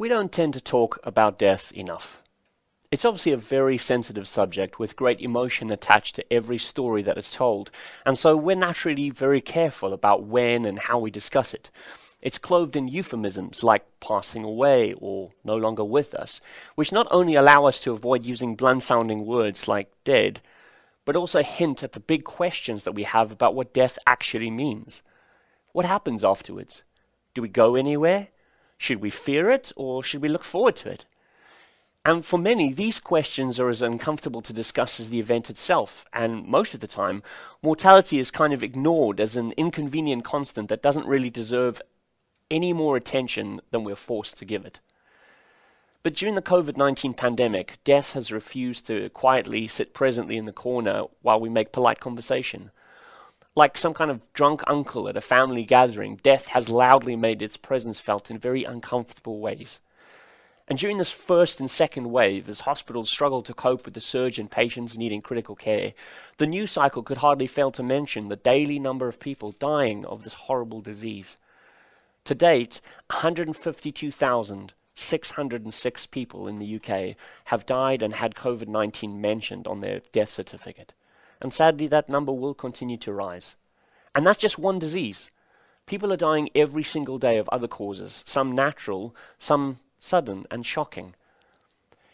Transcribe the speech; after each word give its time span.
We 0.00 0.08
don't 0.08 0.30
tend 0.30 0.54
to 0.54 0.60
talk 0.60 1.00
about 1.02 1.40
death 1.40 1.72
enough. 1.72 2.22
It's 2.92 3.04
obviously 3.04 3.32
a 3.32 3.36
very 3.36 3.78
sensitive 3.78 4.28
subject 4.28 4.78
with 4.78 4.94
great 4.94 5.20
emotion 5.20 5.72
attached 5.72 6.14
to 6.14 6.32
every 6.32 6.56
story 6.56 7.02
that 7.02 7.18
is 7.18 7.32
told, 7.32 7.72
and 8.06 8.16
so 8.16 8.36
we're 8.36 8.54
naturally 8.54 9.10
very 9.10 9.40
careful 9.40 9.92
about 9.92 10.22
when 10.22 10.64
and 10.64 10.78
how 10.78 11.00
we 11.00 11.10
discuss 11.10 11.52
it. 11.52 11.72
It's 12.22 12.38
clothed 12.38 12.76
in 12.76 12.86
euphemisms 12.86 13.64
like 13.64 13.86
passing 13.98 14.44
away 14.44 14.94
or 15.00 15.32
no 15.42 15.56
longer 15.56 15.84
with 15.84 16.14
us, 16.14 16.40
which 16.76 16.92
not 16.92 17.08
only 17.10 17.34
allow 17.34 17.64
us 17.64 17.80
to 17.80 17.92
avoid 17.92 18.24
using 18.24 18.54
blunt 18.54 18.84
sounding 18.84 19.26
words 19.26 19.66
like 19.66 19.90
dead, 20.04 20.40
but 21.06 21.16
also 21.16 21.42
hint 21.42 21.82
at 21.82 21.94
the 21.94 22.00
big 22.00 22.22
questions 22.22 22.84
that 22.84 22.94
we 22.94 23.02
have 23.02 23.32
about 23.32 23.56
what 23.56 23.74
death 23.74 23.98
actually 24.06 24.48
means. 24.48 25.02
What 25.72 25.86
happens 25.86 26.22
afterwards? 26.22 26.84
Do 27.34 27.42
we 27.42 27.48
go 27.48 27.74
anywhere? 27.74 28.28
Should 28.78 29.02
we 29.02 29.10
fear 29.10 29.50
it 29.50 29.72
or 29.76 30.02
should 30.02 30.22
we 30.22 30.28
look 30.28 30.44
forward 30.44 30.76
to 30.76 30.90
it? 30.90 31.04
And 32.04 32.24
for 32.24 32.38
many, 32.38 32.72
these 32.72 33.00
questions 33.00 33.60
are 33.60 33.68
as 33.68 33.82
uncomfortable 33.82 34.40
to 34.40 34.52
discuss 34.52 34.98
as 34.98 35.10
the 35.10 35.18
event 35.18 35.50
itself, 35.50 36.06
and 36.12 36.46
most 36.46 36.72
of 36.72 36.80
the 36.80 36.86
time, 36.86 37.22
mortality 37.60 38.18
is 38.18 38.30
kind 38.30 38.54
of 38.54 38.62
ignored 38.62 39.20
as 39.20 39.36
an 39.36 39.52
inconvenient 39.58 40.24
constant 40.24 40.70
that 40.70 40.80
doesn't 40.80 41.06
really 41.06 41.28
deserve 41.28 41.82
any 42.50 42.72
more 42.72 42.96
attention 42.96 43.60
than 43.72 43.84
we're 43.84 43.94
forced 43.94 44.38
to 44.38 44.46
give 44.46 44.64
it. 44.64 44.80
But 46.02 46.14
during 46.14 46.34
the 46.34 46.40
COVID 46.40 46.78
19 46.78 47.12
pandemic, 47.12 47.78
death 47.84 48.14
has 48.14 48.32
refused 48.32 48.86
to 48.86 49.10
quietly 49.10 49.68
sit 49.68 49.92
presently 49.92 50.38
in 50.38 50.46
the 50.46 50.52
corner 50.52 51.02
while 51.20 51.40
we 51.40 51.50
make 51.50 51.72
polite 51.72 52.00
conversation. 52.00 52.70
Like 53.58 53.76
some 53.76 53.92
kind 53.92 54.10
of 54.12 54.32
drunk 54.34 54.62
uncle 54.68 55.08
at 55.08 55.16
a 55.16 55.20
family 55.20 55.64
gathering, 55.64 56.20
death 56.22 56.46
has 56.46 56.68
loudly 56.68 57.16
made 57.16 57.42
its 57.42 57.56
presence 57.56 57.98
felt 57.98 58.30
in 58.30 58.38
very 58.38 58.62
uncomfortable 58.62 59.40
ways. 59.40 59.80
And 60.68 60.78
during 60.78 60.98
this 60.98 61.10
first 61.10 61.58
and 61.58 61.68
second 61.68 62.12
wave, 62.12 62.48
as 62.48 62.60
hospitals 62.60 63.10
struggled 63.10 63.46
to 63.46 63.54
cope 63.54 63.84
with 63.84 63.94
the 63.94 64.00
surge 64.00 64.38
in 64.38 64.46
patients 64.46 64.96
needing 64.96 65.20
critical 65.20 65.56
care, 65.56 65.92
the 66.36 66.46
news 66.46 66.70
cycle 66.70 67.02
could 67.02 67.16
hardly 67.16 67.48
fail 67.48 67.72
to 67.72 67.82
mention 67.82 68.28
the 68.28 68.36
daily 68.36 68.78
number 68.78 69.08
of 69.08 69.18
people 69.18 69.56
dying 69.58 70.04
of 70.04 70.22
this 70.22 70.34
horrible 70.34 70.80
disease. 70.80 71.36
To 72.26 72.36
date, 72.36 72.80
152,606 73.10 76.06
people 76.06 76.46
in 76.46 76.60
the 76.60 76.76
UK 76.76 77.16
have 77.46 77.66
died 77.66 78.02
and 78.02 78.14
had 78.14 78.36
COVID 78.36 78.68
19 78.68 79.20
mentioned 79.20 79.66
on 79.66 79.80
their 79.80 80.00
death 80.12 80.30
certificate. 80.30 80.92
And 81.40 81.52
sadly, 81.52 81.86
that 81.88 82.08
number 82.08 82.32
will 82.32 82.54
continue 82.54 82.96
to 82.98 83.12
rise. 83.12 83.54
And 84.14 84.26
that's 84.26 84.38
just 84.38 84.58
one 84.58 84.78
disease. 84.78 85.30
People 85.86 86.12
are 86.12 86.16
dying 86.16 86.50
every 86.54 86.82
single 86.84 87.18
day 87.18 87.38
of 87.38 87.48
other 87.50 87.68
causes, 87.68 88.24
some 88.26 88.54
natural, 88.54 89.14
some 89.38 89.78
sudden 89.98 90.46
and 90.50 90.66
shocking. 90.66 91.14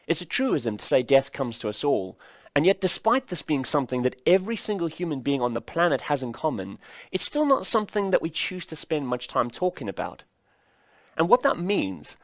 It's 0.07 0.21
a 0.21 0.27
truism 0.27 0.77
to 0.77 0.85
say 0.85 1.03
death 1.03 1.33
comes 1.33 1.59
to 1.61 1.69
us 1.69 1.83
all, 1.83 2.19
and 2.57 2.65
yet, 2.65 2.81
despite 2.81 3.29
this 3.29 3.43
being 3.43 3.65
something 3.65 4.03
that 4.03 4.21
every 4.27 4.57
single 4.57 4.87
human 4.87 5.21
being 5.21 5.43
on 5.43 5.55
the 5.55 5.61
planet 5.61 6.03
has 6.03 6.23
in 6.23 6.33
common, 6.33 6.79
it's 7.11 7.25
still 7.25 7.47
not 7.47 7.67
something 7.67 8.11
that 8.13 8.23
we 8.23 8.31
choose 8.31 8.65
to 8.67 8.77
spend 8.77 9.09
much 9.09 9.27
time 9.27 9.51
talking 9.51 9.89
about. 9.89 10.23
And 11.17 11.29
what 11.29 11.43
that 11.43 11.59
means 11.59 12.17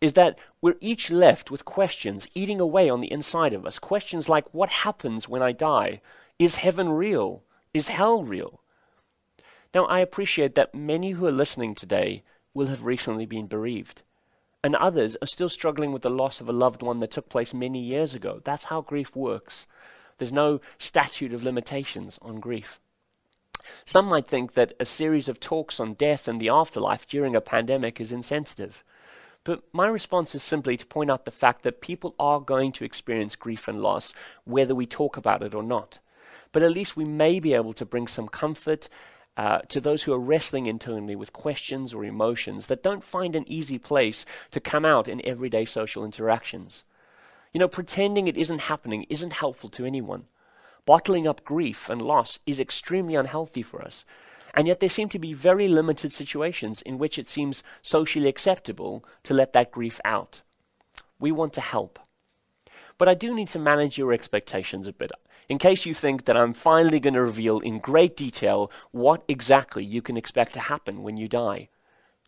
is 0.00 0.14
that 0.14 0.38
we're 0.60 0.76
each 0.80 1.10
left 1.10 1.52
with 1.52 1.64
questions 1.64 2.26
eating 2.34 2.60
away 2.60 2.90
on 2.90 3.00
the 3.00 3.10
inside 3.12 3.52
of 3.52 3.64
us. 3.64 3.78
Questions 3.78 4.28
like 4.28 4.52
what 4.52 4.68
happens 4.68 5.28
when 5.28 5.40
I 5.40 5.52
die? 5.52 6.00
Is 6.38 6.56
heaven 6.56 6.90
real? 6.90 7.44
Is 7.72 7.88
hell 7.88 8.22
real? 8.22 8.60
Now, 9.74 9.86
I 9.86 10.00
appreciate 10.00 10.54
that 10.54 10.74
many 10.74 11.12
who 11.12 11.26
are 11.26 11.32
listening 11.32 11.74
today 11.74 12.24
will 12.52 12.66
have 12.66 12.84
recently 12.84 13.24
been 13.24 13.46
bereaved, 13.46 14.02
and 14.62 14.76
others 14.76 15.16
are 15.22 15.26
still 15.26 15.48
struggling 15.48 15.92
with 15.92 16.02
the 16.02 16.10
loss 16.10 16.42
of 16.42 16.48
a 16.48 16.52
loved 16.52 16.82
one 16.82 17.00
that 17.00 17.10
took 17.10 17.30
place 17.30 17.54
many 17.54 17.80
years 17.80 18.12
ago. 18.12 18.42
That's 18.44 18.64
how 18.64 18.82
grief 18.82 19.16
works. 19.16 19.66
There's 20.18 20.32
no 20.32 20.60
statute 20.78 21.32
of 21.32 21.42
limitations 21.42 22.18
on 22.20 22.38
grief. 22.38 22.80
Some 23.86 24.04
might 24.04 24.28
think 24.28 24.52
that 24.54 24.74
a 24.78 24.84
series 24.84 25.28
of 25.28 25.40
talks 25.40 25.80
on 25.80 25.94
death 25.94 26.28
and 26.28 26.38
the 26.38 26.50
afterlife 26.50 27.06
during 27.06 27.34
a 27.34 27.40
pandemic 27.40 27.98
is 27.98 28.12
insensitive. 28.12 28.84
But 29.42 29.62
my 29.72 29.88
response 29.88 30.34
is 30.34 30.42
simply 30.42 30.76
to 30.76 30.86
point 30.86 31.10
out 31.10 31.24
the 31.24 31.30
fact 31.30 31.62
that 31.62 31.80
people 31.80 32.14
are 32.18 32.40
going 32.40 32.72
to 32.72 32.84
experience 32.84 33.36
grief 33.36 33.68
and 33.68 33.80
loss, 33.80 34.12
whether 34.44 34.74
we 34.74 34.84
talk 34.84 35.16
about 35.16 35.42
it 35.42 35.54
or 35.54 35.62
not 35.62 35.98
but 36.56 36.62
at 36.62 36.72
least 36.72 36.96
we 36.96 37.04
may 37.04 37.38
be 37.38 37.52
able 37.52 37.74
to 37.74 37.84
bring 37.84 38.06
some 38.06 38.28
comfort 38.28 38.88
uh, 39.36 39.58
to 39.68 39.78
those 39.78 40.04
who 40.04 40.14
are 40.14 40.18
wrestling 40.18 40.64
internally 40.64 41.14
with 41.14 41.34
questions 41.34 41.92
or 41.92 42.02
emotions 42.02 42.68
that 42.68 42.82
don't 42.82 43.04
find 43.04 43.36
an 43.36 43.44
easy 43.46 43.78
place 43.78 44.24
to 44.50 44.58
come 44.58 44.82
out 44.82 45.06
in 45.06 45.20
everyday 45.22 45.66
social 45.66 46.02
interactions. 46.02 46.82
You 47.52 47.60
know, 47.60 47.68
pretending 47.68 48.26
it 48.26 48.38
isn't 48.38 48.60
happening 48.72 49.04
isn't 49.10 49.34
helpful 49.34 49.68
to 49.68 49.84
anyone. 49.84 50.28
Bottling 50.86 51.28
up 51.28 51.44
grief 51.44 51.90
and 51.90 52.00
loss 52.00 52.38
is 52.46 52.58
extremely 52.58 53.16
unhealthy 53.16 53.60
for 53.60 53.82
us. 53.82 54.06
And 54.54 54.66
yet, 54.66 54.80
there 54.80 54.88
seem 54.88 55.10
to 55.10 55.18
be 55.18 55.34
very 55.34 55.68
limited 55.68 56.10
situations 56.10 56.80
in 56.80 56.96
which 56.96 57.18
it 57.18 57.28
seems 57.28 57.62
socially 57.82 58.28
acceptable 58.28 59.04
to 59.24 59.34
let 59.34 59.52
that 59.52 59.72
grief 59.72 60.00
out. 60.06 60.40
We 61.20 61.32
want 61.32 61.52
to 61.52 61.60
help. 61.60 61.98
But 62.96 63.10
I 63.10 63.14
do 63.14 63.34
need 63.34 63.48
to 63.48 63.58
manage 63.58 63.98
your 63.98 64.14
expectations 64.14 64.86
a 64.86 64.92
bit 64.94 65.12
in 65.48 65.58
case 65.58 65.86
you 65.86 65.94
think 65.94 66.24
that 66.24 66.36
I'm 66.36 66.52
finally 66.52 67.00
going 67.00 67.14
to 67.14 67.22
reveal 67.22 67.60
in 67.60 67.78
great 67.78 68.16
detail 68.16 68.70
what 68.90 69.22
exactly 69.28 69.84
you 69.84 70.02
can 70.02 70.16
expect 70.16 70.52
to 70.54 70.60
happen 70.60 71.02
when 71.02 71.16
you 71.16 71.28
die. 71.28 71.68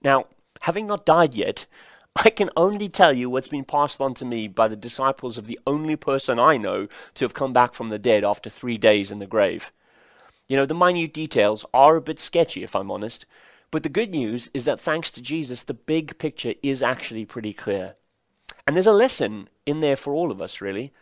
Now, 0.03 0.27
having 0.61 0.87
not 0.87 1.06
died 1.06 1.34
yet, 1.34 1.67
I 2.17 2.31
can 2.31 2.51
only 2.56 2.89
tell 2.89 3.12
you 3.12 3.31
what's 3.31 3.49
been 3.49 3.65
passed 3.65 4.01
on 4.01 4.15
to 4.15 4.25
me 4.25 4.49
by 4.49 4.69
the 4.69 4.77
disciples 4.77 5.39
of 5.39 5.47
the 5.47 5.59
only 5.67 5.97
person 5.97 6.39
I 6.39 6.56
know 6.56 6.89
to 7.15 7.25
have 7.25 7.34
come 7.34 7.53
back 7.53 7.75
from 7.75 7.89
the 7.89 7.99
dead 7.99 8.25
after 8.25 8.51
three 8.51 8.79
days 8.79 9.11
in 9.11 9.19
the 9.19 9.27
grave. 9.27 9.73
You 10.49 10.56
know, 10.56 10.67
the 10.67 10.75
minute 10.75 11.12
details 11.12 11.65
are 11.75 11.97
a 11.97 12.00
bit 12.00 12.19
sketchy, 12.19 12.62
if 12.62 12.75
I'm 12.75 12.91
honest, 12.91 13.27
but 13.71 13.83
the 13.83 13.89
good 13.91 14.11
news 14.11 14.50
is 14.55 14.65
that 14.65 14.81
thanks 14.81 15.11
to 15.12 15.23
Jesus, 15.23 15.62
the 15.62 15.75
big 15.75 16.19
picture 16.19 16.55
is 16.62 16.83
actually 16.83 17.27
pretty 17.27 17.53
clear. 17.53 17.97
And 18.67 18.75
there's 18.75 18.87
a 18.87 18.93
lesson 18.93 19.49
in 19.67 19.81
there 19.81 19.97
for 19.97 20.15
all 20.15 20.31
of 20.31 20.41
us, 20.41 20.61
really. 20.61 20.93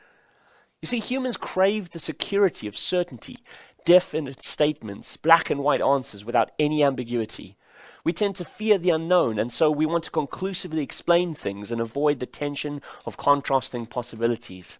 You 0.87 1.01
see, 1.01 1.15
humans 1.15 1.37
crave 1.37 1.91
the 1.91 1.99
security 1.99 2.69
of 2.69 2.79
certainty, 2.79 3.39
definite 3.85 4.41
statements, 4.41 5.17
black 5.17 5.51
and 5.51 5.59
white 5.59 5.81
answers 5.81 6.25
without 6.25 6.53
any 6.61 6.85
ambiguity. 6.85 7.57
We 8.05 8.13
tend 8.13 8.37
to 8.37 8.45
fear 8.45 8.79
the 8.79 8.91
unknown, 8.91 9.37
and 9.37 9.53
so 9.53 9.69
we 9.69 9.85
want 9.85 10.05
to 10.05 10.13
conclusively 10.13 10.85
explain 10.85 11.35
things 11.35 11.73
and 11.73 11.81
avoid 11.81 12.21
the 12.21 12.27
tension 12.27 12.83
of 13.05 13.17
contrasting 13.17 13.87
possibilities. 13.87 14.79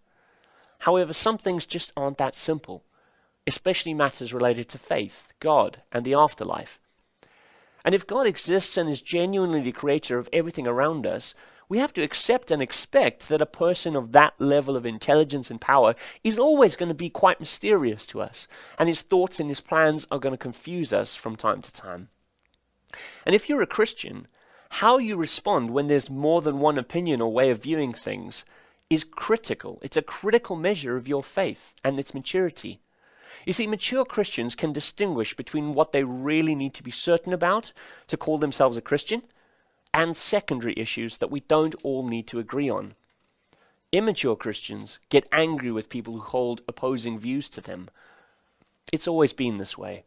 However, 0.79 1.11
some 1.11 1.37
things 1.37 1.65
just 1.65 1.91
aren't 1.97 2.19
that 2.19 2.37
simple, 2.37 2.85
especially 3.45 3.93
matters 3.93 4.33
related 4.33 4.69
to 4.69 4.77
faith, 4.77 5.27
God, 5.41 5.81
and 5.91 6.05
the 6.05 6.13
afterlife. 6.13 6.79
And 7.83 7.93
if 7.93 8.07
God 8.07 8.25
exists 8.25 8.77
and 8.77 8.89
is 8.89 9.01
genuinely 9.01 9.59
the 9.59 9.73
creator 9.73 10.17
of 10.17 10.29
everything 10.31 10.67
around 10.67 11.05
us, 11.05 11.35
we 11.69 11.79
have 11.79 11.93
to 11.93 12.01
accept 12.01 12.51
and 12.51 12.61
expect 12.61 13.27
that 13.27 13.41
a 13.41 13.45
person 13.45 13.95
of 13.95 14.11
that 14.13 14.33
level 14.39 14.77
of 14.77 14.85
intelligence 14.85 15.51
and 15.51 15.59
power 15.59 15.95
is 16.23 16.39
always 16.39 16.75
going 16.75 16.89
to 16.89 16.95
be 16.95 17.09
quite 17.09 17.39
mysterious 17.39 18.07
to 18.07 18.21
us, 18.21 18.47
and 18.79 18.87
his 18.87 19.01
thoughts 19.01 19.39
and 19.39 19.49
his 19.49 19.59
plans 19.59 20.07
are 20.09 20.19
going 20.19 20.33
to 20.33 20.37
confuse 20.37 20.93
us 20.93 21.15
from 21.15 21.35
time 21.35 21.61
to 21.61 21.71
time. 21.71 22.09
And 23.25 23.35
if 23.35 23.49
you're 23.49 23.61
a 23.61 23.67
Christian, 23.67 24.27
how 24.69 24.97
you 24.97 25.17
respond 25.17 25.71
when 25.71 25.87
there's 25.87 26.09
more 26.09 26.41
than 26.41 26.59
one 26.59 26.77
opinion 26.77 27.21
or 27.21 27.31
way 27.31 27.49
of 27.49 27.63
viewing 27.63 27.93
things 27.93 28.45
is 28.89 29.03
critical. 29.03 29.79
It's 29.81 29.97
a 29.97 30.01
critical 30.01 30.55
measure 30.55 30.95
of 30.95 31.07
your 31.07 31.23
faith 31.23 31.75
and 31.83 31.99
its 31.99 32.13
maturity. 32.13 32.79
You 33.45 33.53
see, 33.53 33.67
mature 33.67 34.05
Christians 34.05 34.55
can 34.55 34.73
distinguish 34.73 35.35
between 35.35 35.73
what 35.73 35.91
they 35.91 36.03
really 36.03 36.55
need 36.55 36.73
to 36.75 36.83
be 36.83 36.91
certain 36.91 37.33
about 37.33 37.71
to 38.07 38.17
call 38.17 38.37
themselves 38.37 38.77
a 38.77 38.81
Christian 38.81 39.23
and 39.97 40.15
secondary 40.15 40.75
issues 40.77 41.17
that 41.17 41.31
we 41.31 41.39
don't 41.39 41.73
all 41.81 42.07
need 42.07 42.27
to 42.27 42.37
agree 42.37 42.69
on. 42.69 42.93
Immature 43.91 44.35
Christians 44.35 44.99
get 45.09 45.27
angry 45.31 45.71
with 45.71 45.89
people 45.89 46.13
who 46.13 46.19
hold 46.19 46.61
opposing 46.67 47.17
views 47.17 47.49
to 47.49 47.61
them. 47.61 47.89
It's 48.93 49.07
always 49.07 49.33
been 49.33 49.57
this 49.57 49.75
way. 49.75 50.03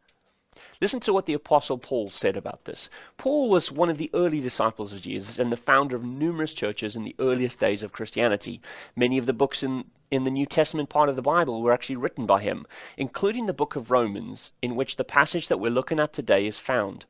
Listen 0.80 1.00
to 1.00 1.12
what 1.12 1.26
the 1.26 1.34
Apostle 1.34 1.76
Paul 1.76 2.08
said 2.08 2.36
about 2.36 2.66
this. 2.66 2.88
Paul 3.18 3.50
was 3.50 3.72
one 3.72 3.90
of 3.90 3.98
the 3.98 4.10
early 4.14 4.40
disciples 4.40 4.92
of 4.92 5.00
Jesus 5.00 5.40
and 5.40 5.50
the 5.50 5.56
founder 5.56 5.96
of 5.96 6.04
numerous 6.04 6.52
churches 6.52 6.94
in 6.94 7.02
the 7.02 7.16
earliest 7.18 7.58
days 7.58 7.82
of 7.82 7.92
Christianity. 7.92 8.60
Many 8.94 9.18
of 9.18 9.26
the 9.26 9.32
books 9.32 9.62
in, 9.64 9.86
in 10.12 10.22
the 10.22 10.30
New 10.30 10.46
Testament 10.46 10.88
part 10.88 11.08
of 11.08 11.16
the 11.16 11.22
Bible 11.22 11.62
were 11.62 11.72
actually 11.72 11.96
written 11.96 12.26
by 12.26 12.42
him, 12.42 12.64
including 12.96 13.46
the 13.46 13.52
book 13.52 13.74
of 13.74 13.90
Romans, 13.90 14.52
in 14.62 14.76
which 14.76 14.96
the 14.96 15.04
passage 15.04 15.48
that 15.48 15.58
we're 15.58 15.68
looking 15.68 15.98
at 15.98 16.12
today 16.12 16.46
is 16.46 16.58
found. 16.58 17.06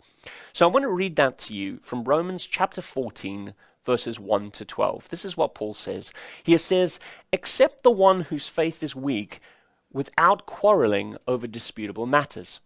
So 0.53 0.67
I 0.67 0.71
want 0.71 0.85
to 0.85 0.91
read 0.91 1.17
that 1.17 1.39
to 1.39 1.55
you 1.55 1.79
from 1.83 2.05
Romans 2.05 2.47
chapter 2.47 2.81
14, 2.81 3.55
verses 3.85 4.21
1 4.21 4.51
to 4.51 4.65
12. 4.65 5.09
This 5.09 5.25
is 5.25 5.37
what 5.37 5.55
Paul 5.55 5.75
says. 5.75 6.13
He 6.43 6.57
says, 6.59 7.01
Accept 7.33 7.83
the 7.83 7.91
one 7.91 8.23
whose 8.23 8.49
faith 8.49 8.83
is 8.83 8.95
weak 8.95 9.41
without 9.93 10.47
quarreling 10.47 11.17
over 11.27 11.47
disputable 11.47 12.07
matters. 12.07 12.61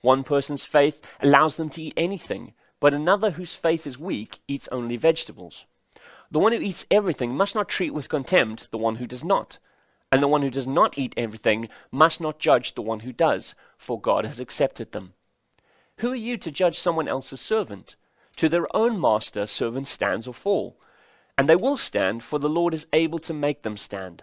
One 0.00 0.22
person's 0.22 0.64
faith 0.64 1.04
allows 1.20 1.56
them 1.56 1.68
to 1.70 1.82
eat 1.82 1.94
anything, 1.96 2.54
but 2.78 2.94
another 2.94 3.32
whose 3.32 3.54
faith 3.54 3.86
is 3.86 3.98
weak 3.98 4.38
eats 4.48 4.68
only 4.72 4.96
vegetables. 4.96 5.64
The 6.30 6.38
one 6.38 6.52
who 6.52 6.60
eats 6.60 6.86
everything 6.90 7.34
must 7.36 7.54
not 7.54 7.68
treat 7.68 7.92
with 7.92 8.08
contempt 8.08 8.70
the 8.70 8.78
one 8.78 8.96
who 8.96 9.06
does 9.06 9.24
not. 9.24 9.58
And 10.12 10.22
the 10.22 10.28
one 10.28 10.42
who 10.42 10.50
does 10.50 10.66
not 10.66 10.96
eat 10.98 11.14
everything 11.16 11.68
must 11.92 12.20
not 12.20 12.38
judge 12.38 12.74
the 12.74 12.82
one 12.82 13.00
who 13.00 13.12
does, 13.12 13.54
for 13.76 14.00
God 14.00 14.24
has 14.24 14.40
accepted 14.40 14.92
them. 14.92 15.14
Who 16.00 16.12
are 16.12 16.16
you 16.16 16.38
to 16.38 16.50
judge 16.50 16.78
someone 16.78 17.08
else's 17.08 17.42
servant? 17.42 17.94
To 18.36 18.48
their 18.48 18.74
own 18.74 18.98
master, 18.98 19.44
servant 19.44 19.86
stands 19.86 20.26
or 20.26 20.32
fall. 20.32 20.78
And 21.36 21.46
they 21.46 21.56
will 21.56 21.76
stand, 21.76 22.24
for 22.24 22.38
the 22.38 22.48
Lord 22.48 22.72
is 22.72 22.86
able 22.94 23.18
to 23.18 23.34
make 23.34 23.62
them 23.62 23.76
stand. 23.76 24.22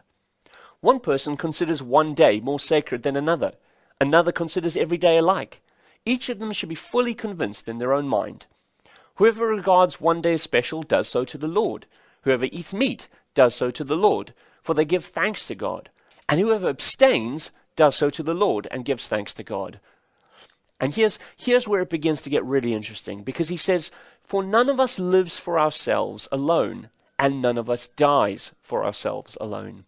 One 0.82 1.00
person 1.00 1.38
considers 1.38 1.84
one 1.84 2.16
day 2.16 2.40
more 2.40 2.60
sacred 2.60 3.04
than 3.04 3.16
another, 3.16 3.54
another 4.02 4.32
considers 4.32 4.76
every 4.76 4.98
day 4.98 5.18
alike. 5.18 5.62
Each 6.04 6.30
of 6.30 6.40
them 6.40 6.52
should 6.52 6.70
be 6.70 6.74
fully 6.74 7.14
convinced 7.14 7.70
in 7.70 7.78
their 7.78 7.94
own 7.94 8.08
mind. 8.08 8.48
Whoever 9.16 9.46
regards 9.46 10.02
one 10.02 10.20
day 10.20 10.34
as 10.34 10.42
special 10.42 10.82
does 10.82 11.08
so 11.08 11.26
to 11.26 11.38
the 11.38 11.48
Lord. 11.48 11.86
Whoever 12.24 12.46
eats 12.46 12.74
meat 12.74 13.08
does 13.36 13.54
so 13.54 13.70
to 13.70 13.84
the 13.84 13.96
Lord, 13.96 14.34
for 14.64 14.74
they 14.74 14.86
give 14.86 15.06
thanks 15.06 15.46
to 15.46 15.54
God. 15.54 15.92
And 16.28 16.40
whoever 16.40 16.70
abstains 16.70 17.52
does 17.76 17.96
so 17.96 18.10
to 18.10 18.24
the 18.24 18.34
Lord 18.34 18.68
and 18.72 18.84
gives 18.84 19.08
thanks 19.08 19.36
to 19.36 19.44
God. 19.44 19.80
And 20.80 20.94
here's, 20.94 21.18
here's 21.36 21.68
where 21.68 21.82
it 21.82 21.90
begins 21.90 22.22
to 22.22 22.30
get 22.30 22.46
really 22.46 22.74
interesting 22.74 23.24
because 23.24 23.50
he 23.50 23.58
says, 23.58 23.92
For 24.24 24.44
none 24.44 24.70
of 24.70 24.80
us 24.80 25.00
lives 25.00 25.38
for 25.38 25.60
ourselves 25.60 26.28
alone, 26.32 26.90
and 27.18 27.42
none 27.42 27.58
of 27.58 27.70
us 27.70 27.88
dies 27.88 28.52
for 28.62 28.86
ourselves 28.86 29.38
alone. 29.42 29.86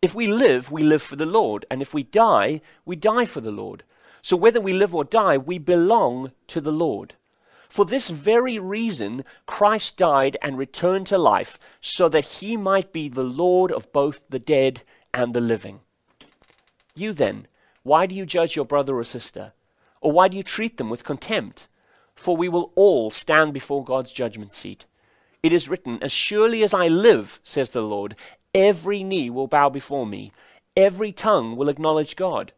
If 0.00 0.14
we 0.14 0.26
live, 0.26 0.70
we 0.70 0.82
live 0.82 1.02
for 1.02 1.16
the 1.16 1.26
Lord, 1.26 1.64
and 1.70 1.82
if 1.82 1.92
we 1.92 2.02
die, 2.02 2.60
we 2.84 2.96
die 2.96 3.24
for 3.24 3.40
the 3.40 3.52
Lord. 3.52 3.84
So 4.20 4.36
whether 4.36 4.60
we 4.60 4.72
live 4.72 4.94
or 4.94 5.04
die, 5.04 5.36
we 5.36 5.58
belong 5.58 6.32
to 6.48 6.60
the 6.60 6.72
Lord. 6.72 7.14
For 7.68 7.84
this 7.84 8.08
very 8.08 8.58
reason, 8.58 9.24
Christ 9.46 9.96
died 9.96 10.36
and 10.42 10.58
returned 10.58 11.06
to 11.08 11.18
life, 11.18 11.58
so 11.80 12.08
that 12.10 12.24
he 12.24 12.56
might 12.56 12.92
be 12.92 13.08
the 13.08 13.24
Lord 13.24 13.72
of 13.72 13.92
both 13.92 14.20
the 14.28 14.38
dead 14.38 14.82
and 15.14 15.34
the 15.34 15.40
living. 15.40 15.80
You 16.94 17.12
then, 17.12 17.46
why 17.82 18.06
do 18.06 18.14
you 18.14 18.26
judge 18.26 18.54
your 18.54 18.64
brother 18.64 18.96
or 18.98 19.04
sister? 19.04 19.52
Or 20.02 20.12
why 20.12 20.28
do 20.28 20.36
you 20.36 20.42
treat 20.42 20.76
them 20.76 20.90
with 20.90 21.04
contempt? 21.04 21.68
For 22.14 22.36
we 22.36 22.48
will 22.48 22.72
all 22.74 23.10
stand 23.10 23.54
before 23.54 23.84
God's 23.84 24.12
judgment 24.12 24.52
seat. 24.52 24.84
It 25.42 25.52
is 25.52 25.68
written, 25.68 26.02
As 26.02 26.12
surely 26.12 26.62
as 26.62 26.74
I 26.74 26.88
live, 26.88 27.40
says 27.42 27.70
the 27.70 27.80
Lord, 27.80 28.16
every 28.54 29.02
knee 29.02 29.30
will 29.30 29.46
bow 29.46 29.70
before 29.70 30.06
me, 30.06 30.32
every 30.76 31.12
tongue 31.12 31.56
will 31.56 31.68
acknowledge 31.68 32.16
God. 32.16 32.52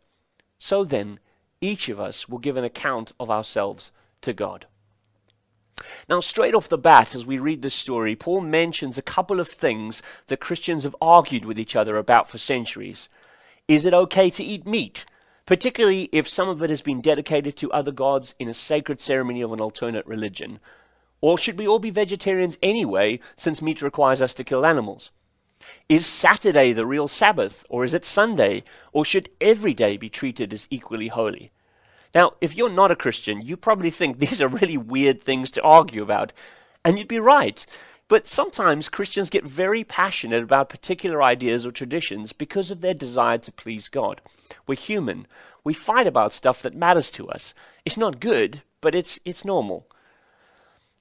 So 0.58 0.85
then, 0.85 1.20
each 1.61 1.88
of 1.88 2.00
us 2.00 2.29
will 2.29 2.38
give 2.38 2.56
an 2.56 2.64
account 2.64 3.12
of 3.20 3.31
ourselves 3.31 3.93
to 4.23 4.32
God. 4.32 4.67
Now, 6.08 6.20
straight 6.20 6.55
off 6.55 6.69
the 6.69 6.79
bat, 6.79 7.14
as 7.14 7.26
we 7.26 7.38
read 7.38 7.62
this 7.62 7.75
story, 7.75 8.17
Paul 8.17 8.40
mentions 8.40 8.97
a 8.97 9.02
couple 9.02 9.38
of 9.38 9.49
things 9.49 10.02
that 10.29 10.40
Christians 10.40 10.85
have 10.85 10.97
argued 11.00 11.44
with 11.44 11.58
each 11.58 11.76
other 11.76 11.97
about 11.99 12.29
for 12.29 12.38
centuries. 12.38 13.08
Is 13.69 13.85
it 13.85 13.93
okay 13.94 14.31
to 14.31 14.44
eat 14.44 14.67
meat? 14.67 15.05
Particularly 15.46 16.08
if 16.12 16.29
some 16.29 16.49
of 16.49 16.62
it 16.62 16.70
has 16.70 16.81
been 16.81 17.00
dedicated 17.00 17.56
to 17.56 17.73
other 17.73 17.93
gods 17.93 18.35
in 18.38 18.49
a 18.49 18.55
sacred 18.55 19.00
ceremony 19.00 19.43
of 19.43 19.52
an 19.52 19.61
alternate 19.61 20.06
religion. 20.06 20.58
Or 21.20 21.37
should 21.37 21.58
we 21.58 21.67
all 21.67 21.79
be 21.79 21.91
vegetarians 21.91 22.56
anyway, 22.62 23.20
since 23.37 23.61
meat 23.61 23.82
requires 23.82 24.23
us 24.23 24.35
to 24.35 24.44
kill 24.44 24.64
animals? 24.64 25.11
Is 25.88 26.06
Saturday 26.06 26.73
the 26.73 26.87
real 26.87 27.08
Sabbath, 27.08 27.64
or 27.69 27.85
is 27.85 27.94
it 27.94 28.05
Sunday? 28.05 28.64
Or 28.93 29.05
should 29.05 29.29
every 29.41 29.75
day 29.75 29.96
be 29.96 30.08
treated 30.08 30.52
as 30.52 30.67
equally 30.70 31.08
holy? 31.08 31.50
Now, 32.14 32.35
if 32.40 32.56
you're 32.56 32.70
not 32.70 32.90
a 32.90 32.97
Christian, 32.97 33.43
you 33.43 33.56
probably 33.56 33.90
think 33.90 34.19
these 34.20 34.40
are 34.40 34.49
really 34.49 34.76
weird 34.76 35.23
things 35.23 35.50
to 35.52 35.62
argue 35.62 36.02
about, 36.02 36.32
and 36.85 36.99
you'd 36.99 37.08
be 37.08 37.19
right. 37.19 37.67
But 38.06 38.27
sometimes 38.27 38.89
Christians 38.89 39.31
get 39.31 39.45
very 39.45 39.83
passionate 39.83 40.43
about 40.43 40.69
particular 40.69 41.23
ideas 41.23 41.65
or 41.65 41.71
traditions 41.71 42.33
because 42.33 42.71
of 42.71 42.81
their 42.81 42.95
desire 42.95 43.39
to 43.39 43.53
please 43.53 43.89
God. 43.89 44.21
We're 44.67 44.75
human. 44.75 45.27
We 45.62 45.73
fight 45.73 46.06
about 46.06 46.35
stuff 46.35 46.61
that 46.62 46.77
matters 46.77 47.11
to 47.12 47.29
us. 47.29 47.55
It's 47.85 47.97
not 47.97 48.21
good, 48.21 48.62
but 48.83 48.95
it's, 48.95 49.19
it's 49.25 49.45
normal. 49.45 49.87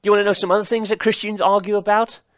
You 0.01 0.11
want 0.11 0.21
to 0.21 0.25
know 0.25 0.33
some 0.33 0.51
other 0.51 0.63
things 0.65 0.89
that 0.89 0.99
Christians 0.99 1.41
argue 1.41 1.75
about? 1.75 2.19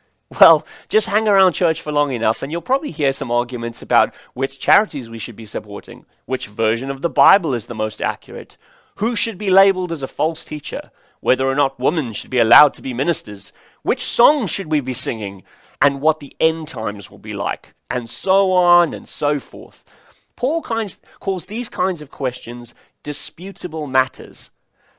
Well, 0.42 0.66
just 0.90 1.08
hang 1.08 1.28
around 1.28 1.54
church 1.54 1.84
for 1.84 1.92
long 1.92 2.12
enough 2.12 2.42
and 2.42 2.52
you'll 2.52 2.60
probably 2.62 2.90
hear 2.90 3.14
some 3.14 3.30
arguments 3.30 3.84
about 3.84 4.12
which 4.34 4.60
charities 4.60 5.08
we 5.08 5.20
should 5.20 5.36
be 5.36 5.46
supporting, 5.46 6.08
which 6.26 6.48
version 6.48 6.90
of 6.90 7.04
the 7.04 7.12
Bible 7.12 7.54
is 7.54 7.68
the 7.68 7.76
most 7.76 8.02
accurate, 8.02 8.58
who 8.96 9.16
should 9.16 9.38
be 9.38 9.52
labeled 9.52 9.92
as 9.92 10.02
a 10.02 10.08
false 10.08 10.44
teacher, 10.44 10.90
whether 11.20 11.48
or 11.48 11.54
not 11.54 11.80
women 11.80 12.12
should 12.12 12.32
be 12.32 12.40
allowed 12.40 12.74
to 12.74 12.82
be 12.82 12.94
ministers, 12.94 13.54
which 13.86 14.04
songs 14.04 14.50
should 14.50 14.72
we 14.72 14.80
be 14.80 14.96
singing, 14.96 15.44
and 15.80 16.02
what 16.02 16.20
the 16.20 16.36
end 16.40 16.68
times 16.68 17.12
will 17.12 17.20
be 17.20 17.36
like, 17.36 17.76
and 17.88 18.10
so 18.10 18.52
on 18.52 18.96
and 18.96 19.08
so 19.08 19.38
forth. 19.38 19.86
Paul 20.36 20.64
kinds, 20.64 20.98
calls 21.20 21.46
these 21.46 21.70
kinds 21.70 22.02
of 22.02 22.10
questions 22.10 22.74
disputable 23.04 23.86
matters. 23.86 24.50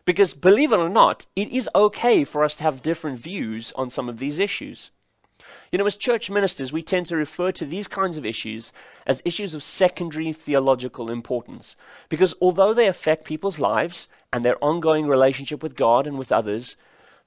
Because 0.05 0.35
believe 0.35 0.71
it 0.71 0.79
or 0.79 0.88
not, 0.88 1.27
it 1.35 1.49
is 1.49 1.69
okay 1.75 2.23
for 2.23 2.44
us 2.44 2.55
to 2.56 2.62
have 2.62 2.85
different 2.85 3.19
views 3.19 3.73
on 3.75 3.91
some 3.91 4.09
of 4.09 4.19
these 4.19 4.38
issues. 4.38 4.93
You 5.73 5.79
know, 5.79 5.87
as 5.87 5.97
church 5.97 6.31
ministers, 6.31 6.73
we 6.73 6.85
tend 6.85 7.06
to 7.06 7.17
refer 7.17 7.50
to 7.50 7.65
these 7.65 7.88
kinds 7.88 8.17
of 8.17 8.25
issues 8.25 8.73
as 9.05 9.21
issues 9.25 9.53
of 9.53 9.65
secondary 9.65 10.33
theological 10.33 11.11
importance. 11.11 11.75
Because 12.09 12.35
although 12.41 12.73
they 12.73 12.87
affect 12.87 13.25
people's 13.25 13.59
lives 13.59 14.06
and 14.33 14.44
their 14.44 14.62
ongoing 14.62 15.09
relationship 15.09 15.61
with 15.61 15.75
God 15.75 16.06
and 16.06 16.17
with 16.17 16.31
others, 16.31 16.77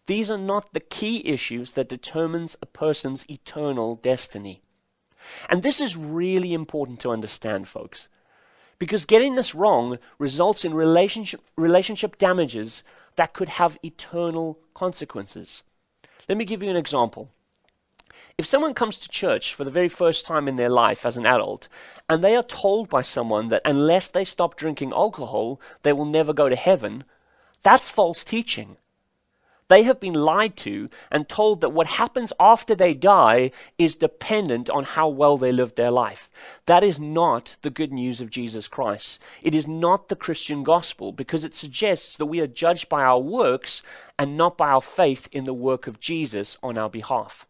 these 0.10 0.32
are 0.32 0.40
not 0.40 0.74
the 0.74 0.80
key 0.80 1.22
issues 1.24 1.74
that 1.74 1.88
determines 1.88 2.58
a 2.64 2.66
person's 2.66 3.30
eternal 3.30 3.96
destiny. 3.96 4.60
And 5.48 5.62
this 5.62 5.80
is 5.80 5.96
really 5.96 6.52
important 6.52 7.00
to 7.02 7.12
understand, 7.12 7.68
folks. 7.68 8.08
Because 8.80 9.06
getting 9.06 9.36
this 9.36 9.54
wrong 9.54 10.00
results 10.18 10.66
in 10.66 10.74
relationship, 10.74 11.42
relationship 11.56 12.18
damages 12.18 12.84
that 13.18 13.34
could 13.34 13.50
have 13.50 13.78
eternal 13.84 14.58
consequences. 14.74 15.62
Let 16.28 16.40
me 16.40 16.46
give 16.46 16.64
you 16.64 16.72
an 16.72 16.76
example. 16.76 17.30
If 18.36 18.48
someone 18.48 18.74
comes 18.74 18.98
to 18.98 19.10
church 19.10 19.54
for 19.54 19.64
the 19.64 19.70
very 19.70 19.90
first 19.90 20.26
time 20.26 20.48
in 20.48 20.56
their 20.56 20.72
life 20.72 21.06
as 21.06 21.18
an 21.18 21.28
adult, 21.28 21.68
and 22.10 22.24
they 22.24 22.36
are 22.36 22.42
told 22.42 22.90
by 22.90 23.04
someone 23.04 23.50
that 23.50 23.62
unless 23.64 24.10
they 24.10 24.26
stop 24.26 24.56
drinking 24.56 24.92
alcohol, 24.92 25.62
they 25.84 25.94
will 25.94 26.06
never 26.06 26.34
go 26.34 26.50
to 26.50 26.56
heaven, 26.56 27.04
that's 27.62 27.90
false 27.90 28.24
teaching. 28.24 28.78
They 29.70 29.84
have 29.84 30.00
been 30.00 30.16
lied 30.16 30.58
to 30.58 30.90
and 31.12 31.30
told 31.30 31.62
that 31.62 31.70
what 31.70 31.86
happens 31.86 32.34
after 32.40 32.74
they 32.74 32.96
die 32.96 33.52
is 33.78 33.96
dependent 33.96 34.68
on 34.70 34.84
how 34.84 35.08
well 35.08 35.38
they 35.38 35.52
lived 35.52 35.76
their 35.76 35.92
life. 35.92 36.30
That 36.66 36.84
is 36.84 37.00
not 37.00 37.56
the 37.62 37.70
good 37.70 37.94
news 37.94 38.20
of 38.20 38.32
Jesus 38.32 38.68
Christ. 38.68 39.20
It 39.44 39.54
is 39.54 39.68
not 39.68 40.10
the 40.10 40.16
Christian 40.16 40.64
gospel 40.64 41.12
because 41.12 41.44
it 41.44 41.54
suggests 41.54 42.18
that 42.18 42.26
we 42.26 42.40
are 42.40 42.48
judged 42.48 42.90
by 42.90 43.04
our 43.04 43.20
works 43.20 43.84
and 44.18 44.36
not 44.36 44.58
by 44.58 44.70
our 44.70 44.82
faith 44.82 45.30
in 45.32 45.44
the 45.44 45.54
work 45.54 45.86
of 45.86 46.00
Jesus 46.00 46.58
on 46.64 46.76
our 46.78 46.90
behalf. 46.90 47.46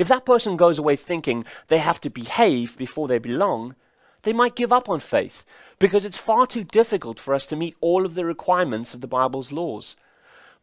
If 0.00 0.08
that 0.08 0.26
person 0.26 0.56
goes 0.56 0.78
away 0.78 0.96
thinking 0.96 1.44
they 1.68 1.78
have 1.78 2.00
to 2.00 2.10
behave 2.10 2.76
before 2.76 3.06
they 3.06 3.18
belong, 3.18 3.76
they 4.24 4.32
might 4.32 4.56
give 4.56 4.72
up 4.72 4.88
on 4.88 4.98
faith 4.98 5.44
because 5.78 6.04
it's 6.04 6.18
far 6.18 6.48
too 6.48 6.64
difficult 6.64 7.20
for 7.20 7.34
us 7.34 7.46
to 7.46 7.56
meet 7.56 7.76
all 7.80 8.04
of 8.04 8.16
the 8.16 8.24
requirements 8.24 8.94
of 8.94 9.00
the 9.00 9.06
Bible's 9.06 9.52
laws. 9.52 9.94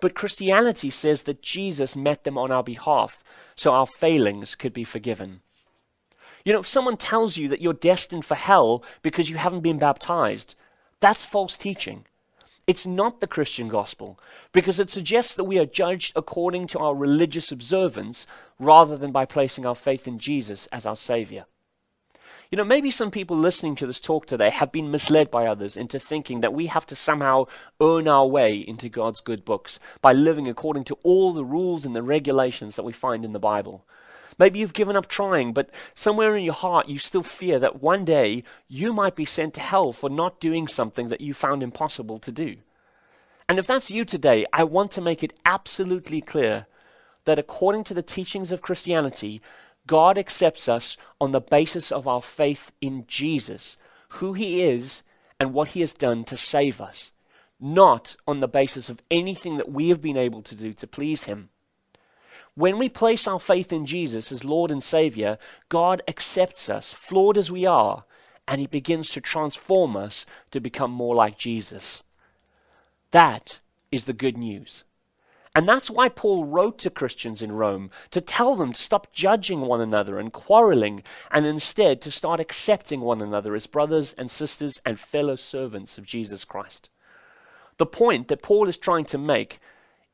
But 0.03 0.15
Christianity 0.15 0.89
says 0.89 1.23
that 1.23 1.41
Jesus 1.41 1.95
met 1.95 2.25
them 2.25 2.37
on 2.37 2.51
our 2.51 2.61
behalf 2.61 3.23
so 3.55 3.71
our 3.71 3.87
failings 3.87 4.53
could 4.53 4.73
be 4.73 4.83
forgiven. 4.83 5.39
You 6.43 6.51
know, 6.51 6.59
if 6.59 6.67
someone 6.67 6.97
tells 6.97 7.37
you 7.37 7.47
that 7.47 7.61
you're 7.61 7.71
destined 7.71 8.25
for 8.25 8.35
hell 8.35 8.83
because 9.01 9.29
you 9.29 9.37
haven't 9.37 9.61
been 9.61 9.79
baptized, 9.79 10.55
that's 10.99 11.23
false 11.23 11.57
teaching. 11.57 12.03
It's 12.67 12.85
not 12.85 13.21
the 13.21 13.27
Christian 13.27 13.69
gospel 13.69 14.19
because 14.51 14.77
it 14.77 14.89
suggests 14.89 15.35
that 15.35 15.45
we 15.45 15.57
are 15.57 15.65
judged 15.65 16.11
according 16.17 16.67
to 16.67 16.79
our 16.79 16.93
religious 16.93 17.49
observance 17.49 18.27
rather 18.59 18.97
than 18.97 19.13
by 19.13 19.23
placing 19.23 19.65
our 19.65 19.73
faith 19.73 20.05
in 20.05 20.19
Jesus 20.19 20.67
as 20.73 20.85
our 20.85 20.97
Savior. 20.97 21.45
You 22.53 22.57
know, 22.57 22.63
maybe 22.63 22.91
some 22.91 23.09
people 23.09 23.35
listening 23.35 23.75
to 23.77 23.87
this 23.87 23.99
talk 23.99 24.27
today 24.27 24.51
have 24.51 24.71
been 24.71 24.91
misled 24.91 25.31
by 25.31 25.47
others 25.47 25.75
into 25.75 25.97
thinking 25.97 26.41
that 26.41 26.53
we 26.53 26.67
have 26.67 26.85
to 26.85 26.95
somehow 26.95 27.47
earn 27.81 28.07
our 28.07 28.27
way 28.27 28.57
into 28.57 28.89
God's 28.89 29.21
good 29.21 29.43
books 29.43 29.79
by 30.03 30.13
living 30.13 30.47
according 30.47 30.83
to 30.83 30.97
all 31.01 31.33
the 31.33 31.43
rules 31.43 31.83
and 31.83 31.95
the 31.95 32.03
regulations 32.03 32.75
that 32.75 32.83
we 32.83 32.93
find 32.93 33.25
in 33.25 33.33
the 33.33 33.39
Bible. 33.39 33.87
Maybe 34.37 34.59
you've 34.59 34.73
given 34.73 34.95
up 34.95 35.07
trying, 35.07 35.51
but 35.51 35.71
somewhere 35.95 36.37
in 36.37 36.43
your 36.43 36.53
heart 36.53 36.87
you 36.87 36.99
still 36.99 37.23
fear 37.23 37.57
that 37.57 37.81
one 37.81 38.05
day 38.05 38.43
you 38.67 38.93
might 38.93 39.15
be 39.15 39.25
sent 39.25 39.55
to 39.55 39.61
hell 39.61 39.91
for 39.91 40.11
not 40.11 40.39
doing 40.39 40.67
something 40.67 41.09
that 41.09 41.21
you 41.21 41.33
found 41.33 41.63
impossible 41.63 42.19
to 42.19 42.31
do. 42.31 42.57
And 43.49 43.57
if 43.57 43.65
that's 43.65 43.89
you 43.89 44.05
today, 44.05 44.45
I 44.53 44.63
want 44.63 44.91
to 44.91 45.01
make 45.01 45.23
it 45.23 45.33
absolutely 45.43 46.21
clear 46.21 46.67
that 47.25 47.39
according 47.39 47.83
to 47.85 47.95
the 47.95 48.03
teachings 48.03 48.51
of 48.51 48.61
Christianity, 48.61 49.41
God 49.85 50.17
accepts 50.17 50.69
us 50.69 50.97
on 51.19 51.31
the 51.31 51.41
basis 51.41 51.91
of 51.91 52.07
our 52.07 52.21
faith 52.21 52.71
in 52.79 53.05
Jesus, 53.07 53.77
who 54.09 54.33
He 54.33 54.61
is, 54.63 55.03
and 55.39 55.53
what 55.53 55.69
He 55.69 55.81
has 55.81 55.93
done 55.93 56.23
to 56.25 56.37
save 56.37 56.79
us, 56.79 57.11
not 57.59 58.15
on 58.27 58.39
the 58.39 58.47
basis 58.47 58.89
of 58.89 59.01
anything 59.11 59.57
that 59.57 59.71
we 59.71 59.89
have 59.89 60.01
been 60.01 60.17
able 60.17 60.41
to 60.43 60.55
do 60.55 60.73
to 60.73 60.87
please 60.87 61.25
Him. 61.25 61.49
When 62.55 62.77
we 62.77 62.87
place 62.87 63.27
our 63.27 63.39
faith 63.39 63.73
in 63.73 63.85
Jesus 63.85 64.31
as 64.31 64.43
Lord 64.43 64.69
and 64.71 64.81
Savior, 64.81 65.37
God 65.69 66.01
accepts 66.07 66.69
us, 66.69 66.93
flawed 66.93 67.37
as 67.37 67.51
we 67.51 67.65
are, 67.65 68.05
and 68.47 68.61
He 68.61 68.67
begins 68.67 69.09
to 69.09 69.21
transform 69.21 69.97
us 69.97 70.25
to 70.51 70.59
become 70.59 70.91
more 70.91 71.15
like 71.15 71.37
Jesus. 71.37 72.03
That 73.11 73.59
is 73.91 74.05
the 74.05 74.13
good 74.13 74.37
news. 74.37 74.83
And 75.55 75.69
that's 75.69 75.89
why 75.89 76.09
Paul 76.09 76.45
wrote 76.45 76.79
to 76.79 76.89
Christians 76.89 77.41
in 77.41 77.51
Rome 77.51 77.91
to 78.09 78.21
tell 78.21 78.55
them 78.55 78.73
to 78.73 78.81
stop 78.81 79.13
judging 79.13 79.61
one 79.61 79.81
another 79.81 80.17
and 80.17 80.33
quarreling, 80.33 81.03
and 81.29 81.45
instead 81.45 82.01
to 82.01 82.11
start 82.11 82.39
accepting 82.39 83.01
one 83.01 83.21
another 83.21 83.55
as 83.55 83.67
brothers 83.67 84.13
and 84.17 84.31
sisters 84.31 84.81
and 84.83 84.99
fellow 84.99 85.35
servants 85.35 85.97
of 85.97 86.05
Jesus 86.05 86.43
Christ. 86.43 86.89
The 87.77 87.85
point 87.85 88.29
that 88.29 88.41
Paul 88.41 88.67
is 88.67 88.77
trying 88.77 89.05
to 89.05 89.17
make 89.17 89.59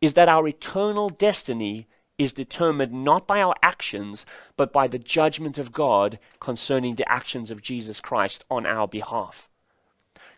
is 0.02 0.14
that 0.16 0.30
our 0.30 0.48
eternal 0.48 1.10
destiny 1.10 1.88
is 2.18 2.34
determined 2.34 2.92
not 2.92 3.26
by 3.26 3.42
our 3.42 3.56
actions, 3.64 4.26
but 4.58 4.74
by 4.74 4.88
the 4.88 5.00
judgment 5.00 5.58
of 5.58 5.72
God 5.72 6.20
concerning 6.42 6.96
the 6.96 7.10
actions 7.10 7.50
of 7.50 7.62
Jesus 7.62 8.02
Christ 8.02 8.44
on 8.52 8.66
our 8.66 8.88
behalf. 8.88 9.50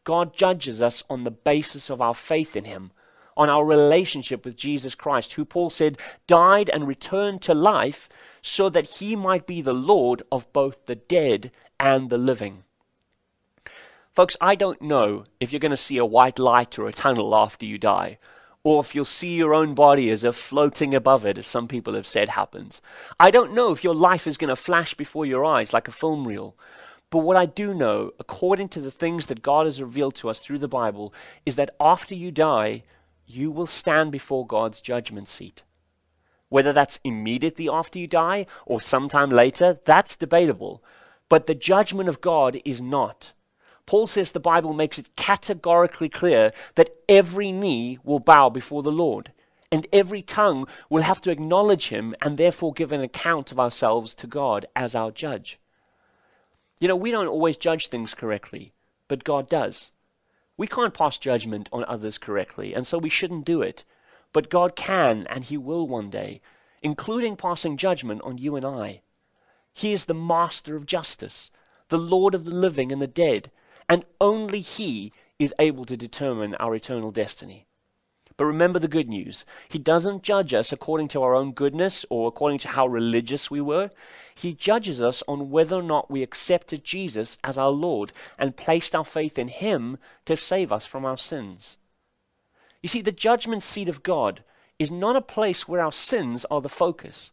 God 0.04 0.36
judges 0.36 0.82
us 0.82 1.04
on 1.10 1.24
the 1.24 1.32
basis 1.32 1.90
of 1.90 2.02
our 2.02 2.14
faith 2.14 2.56
in 2.56 2.66
Him, 2.66 2.92
on 3.36 3.50
our 3.50 3.66
relationship 3.66 4.46
with 4.46 4.56
Jesus 4.56 4.96
Christ, 4.96 5.34
who 5.34 5.46
Paul 5.46 5.70
said 5.70 5.98
died 6.28 6.70
and 6.70 6.88
returned 6.88 7.42
to 7.44 7.54
life 7.54 8.10
so 8.42 8.70
that 8.70 8.98
He 8.98 9.16
might 9.16 9.48
be 9.48 9.62
the 9.62 9.74
Lord 9.74 10.24
of 10.32 10.52
both 10.54 10.86
the 10.86 10.96
dead 10.96 11.52
and 11.80 12.10
the 12.10 12.18
living. 12.18 12.64
Folks, 14.14 14.36
I 14.42 14.56
don't 14.56 14.82
know 14.82 15.26
if 15.40 15.52
you're 15.52 15.60
going 15.60 15.72
to 15.72 15.78
see 15.78 15.98
a 15.98 16.06
white 16.06 16.38
light 16.38 16.78
or 16.78 16.88
a 16.88 16.94
tunnel 16.94 17.36
after 17.36 17.66
you 17.66 17.78
die 17.78 18.18
or 18.64 18.82
if 18.82 18.94
you'll 18.94 19.06
see 19.06 19.36
your 19.36 19.54
own 19.54 19.74
body 19.74 20.10
as 20.10 20.24
if 20.24 20.36
floating 20.36 20.94
above 20.94 21.26
it, 21.26 21.38
as 21.38 21.48
some 21.48 21.68
people 21.68 21.96
have 21.96 22.06
said 22.06 22.30
happens. 22.30 22.82
I 23.20 23.32
don't 23.32 23.54
know 23.54 23.72
if 23.72 23.84
your 23.84 23.96
life 23.96 24.28
is 24.28 24.38
going 24.38 24.50
to 24.50 24.56
flash 24.56 24.94
before 24.94 25.26
your 25.26 25.44
eyes 25.44 25.74
like 25.74 25.88
a 25.88 25.92
film 25.92 26.28
reel. 26.28 26.56
But 27.10 27.20
what 27.20 27.38
I 27.38 27.46
do 27.46 27.74
know, 27.74 28.12
according 28.20 28.70
to 28.70 28.82
the 28.82 28.92
things 28.92 29.26
that 29.26 29.42
God 29.42 29.66
has 29.66 29.82
revealed 29.82 30.16
to 30.16 30.30
us 30.30 30.40
through 30.40 30.60
the 30.60 30.68
Bible, 30.68 31.14
is 31.46 31.56
that 31.56 31.76
after 31.80 32.14
you 32.14 32.32
die, 32.32 32.84
you 33.36 33.52
will 33.52 33.68
stand 33.68 34.12
before 34.12 34.46
God's 34.46 34.82
judgment 34.82 35.30
seat. 35.30 35.64
Whether 36.50 36.74
that's 36.74 37.00
immediately 37.04 37.70
after 37.70 37.98
you 37.98 38.08
die 38.08 38.46
or 38.66 38.82
sometime 38.82 39.30
later, 39.30 39.80
that's 39.86 40.16
debatable. 40.16 40.84
But 41.30 41.48
the 41.48 41.56
judgment 41.56 42.10
of 42.10 42.20
God 42.20 42.60
is 42.66 42.82
not. 42.82 43.32
Paul 43.86 44.06
says 44.06 44.32
the 44.32 44.40
Bible 44.40 44.74
makes 44.74 45.00
it 45.00 45.16
categorically 45.16 46.10
clear 46.10 46.52
that 46.76 46.94
every 47.08 47.52
knee 47.52 48.00
will 48.04 48.20
bow 48.20 48.50
before 48.50 48.84
the 48.84 48.92
Lord, 48.92 49.32
and 49.72 49.88
every 49.94 50.22
tongue 50.22 50.68
will 50.90 51.04
have 51.04 51.22
to 51.22 51.32
acknowledge 51.32 51.88
him 51.88 52.16
and 52.22 52.38
therefore 52.38 52.74
give 52.74 52.92
an 52.92 53.02
account 53.02 53.52
of 53.52 53.60
ourselves 53.60 54.14
to 54.16 54.28
God 54.28 54.66
as 54.76 54.94
our 54.94 55.12
judge. 55.12 55.58
You 56.80 56.88
know, 56.88 56.96
we 56.96 57.12
don't 57.12 57.28
always 57.28 57.58
judge 57.58 57.88
things 57.88 58.14
correctly, 58.14 58.74
but 59.08 59.24
God 59.24 59.50
does. 59.50 59.92
We 60.62 60.68
can't 60.68 60.94
pass 60.94 61.18
judgment 61.18 61.70
on 61.74 61.86
others 61.86 62.20
correctly, 62.20 62.76
and 62.76 62.86
so 62.86 63.00
we 63.00 63.10
shouldn't 63.10 63.46
do 63.46 63.64
it. 63.64 63.84
But 64.32 64.52
God 64.52 64.76
can, 64.76 65.26
and 65.26 65.44
He 65.44 65.58
will 65.58 65.88
one 65.88 66.12
day, 66.12 66.40
including 66.84 67.36
passing 67.36 67.78
judgment 67.78 68.22
on 68.22 68.38
you 68.38 68.56
and 68.56 68.64
I. 68.64 69.02
He 69.74 69.92
is 69.92 70.06
the 70.06 70.14
master 70.14 70.76
of 70.76 70.86
justice, 70.86 71.50
the 71.90 71.98
Lord 71.98 72.36
of 72.36 72.46
the 72.46 72.54
living 72.54 72.92
and 72.92 73.02
the 73.02 73.08
dead, 73.08 73.50
and 73.90 74.06
only 74.22 74.62
He 74.62 75.12
is 75.40 75.52
able 75.58 75.84
to 75.86 75.98
determine 75.98 76.54
our 76.54 76.76
eternal 76.76 77.10
destiny. 77.10 77.66
But 78.42 78.48
remember 78.48 78.80
the 78.80 78.88
good 78.88 79.08
news. 79.08 79.46
He 79.70 79.78
doesn't 79.78 80.24
judge 80.24 80.52
us 80.52 80.74
according 80.74 81.10
to 81.10 81.22
our 81.22 81.36
own 81.36 81.52
goodness 81.52 82.08
or 82.10 82.28
according 82.28 82.58
to 82.62 82.70
how 82.70 82.88
religious 82.88 83.52
we 83.52 83.62
were. 83.62 83.92
He 84.34 84.56
judges 84.56 85.00
us 85.00 85.22
on 85.28 85.52
whether 85.52 85.76
or 85.76 85.84
not 85.84 86.10
we 86.10 86.24
accepted 86.24 86.84
Jesus 86.84 87.38
as 87.44 87.60
our 87.60 87.70
Lord 87.70 88.12
and 88.40 88.58
placed 88.58 88.96
our 88.96 89.06
faith 89.06 89.38
in 89.38 89.48
Him 89.50 90.00
to 90.26 90.36
save 90.36 90.72
us 90.72 90.88
from 90.88 91.06
our 91.06 91.20
sins. 91.20 91.78
You 92.82 92.90
see, 92.90 93.04
the 93.04 93.12
judgment 93.12 93.62
seat 93.62 93.88
of 93.88 94.02
God 94.02 94.44
is 94.80 94.92
not 94.92 95.16
a 95.16 95.22
place 95.22 95.68
where 95.68 95.82
our 95.82 95.92
sins 95.92 96.44
are 96.50 96.62
the 96.62 96.68
focus, 96.68 97.30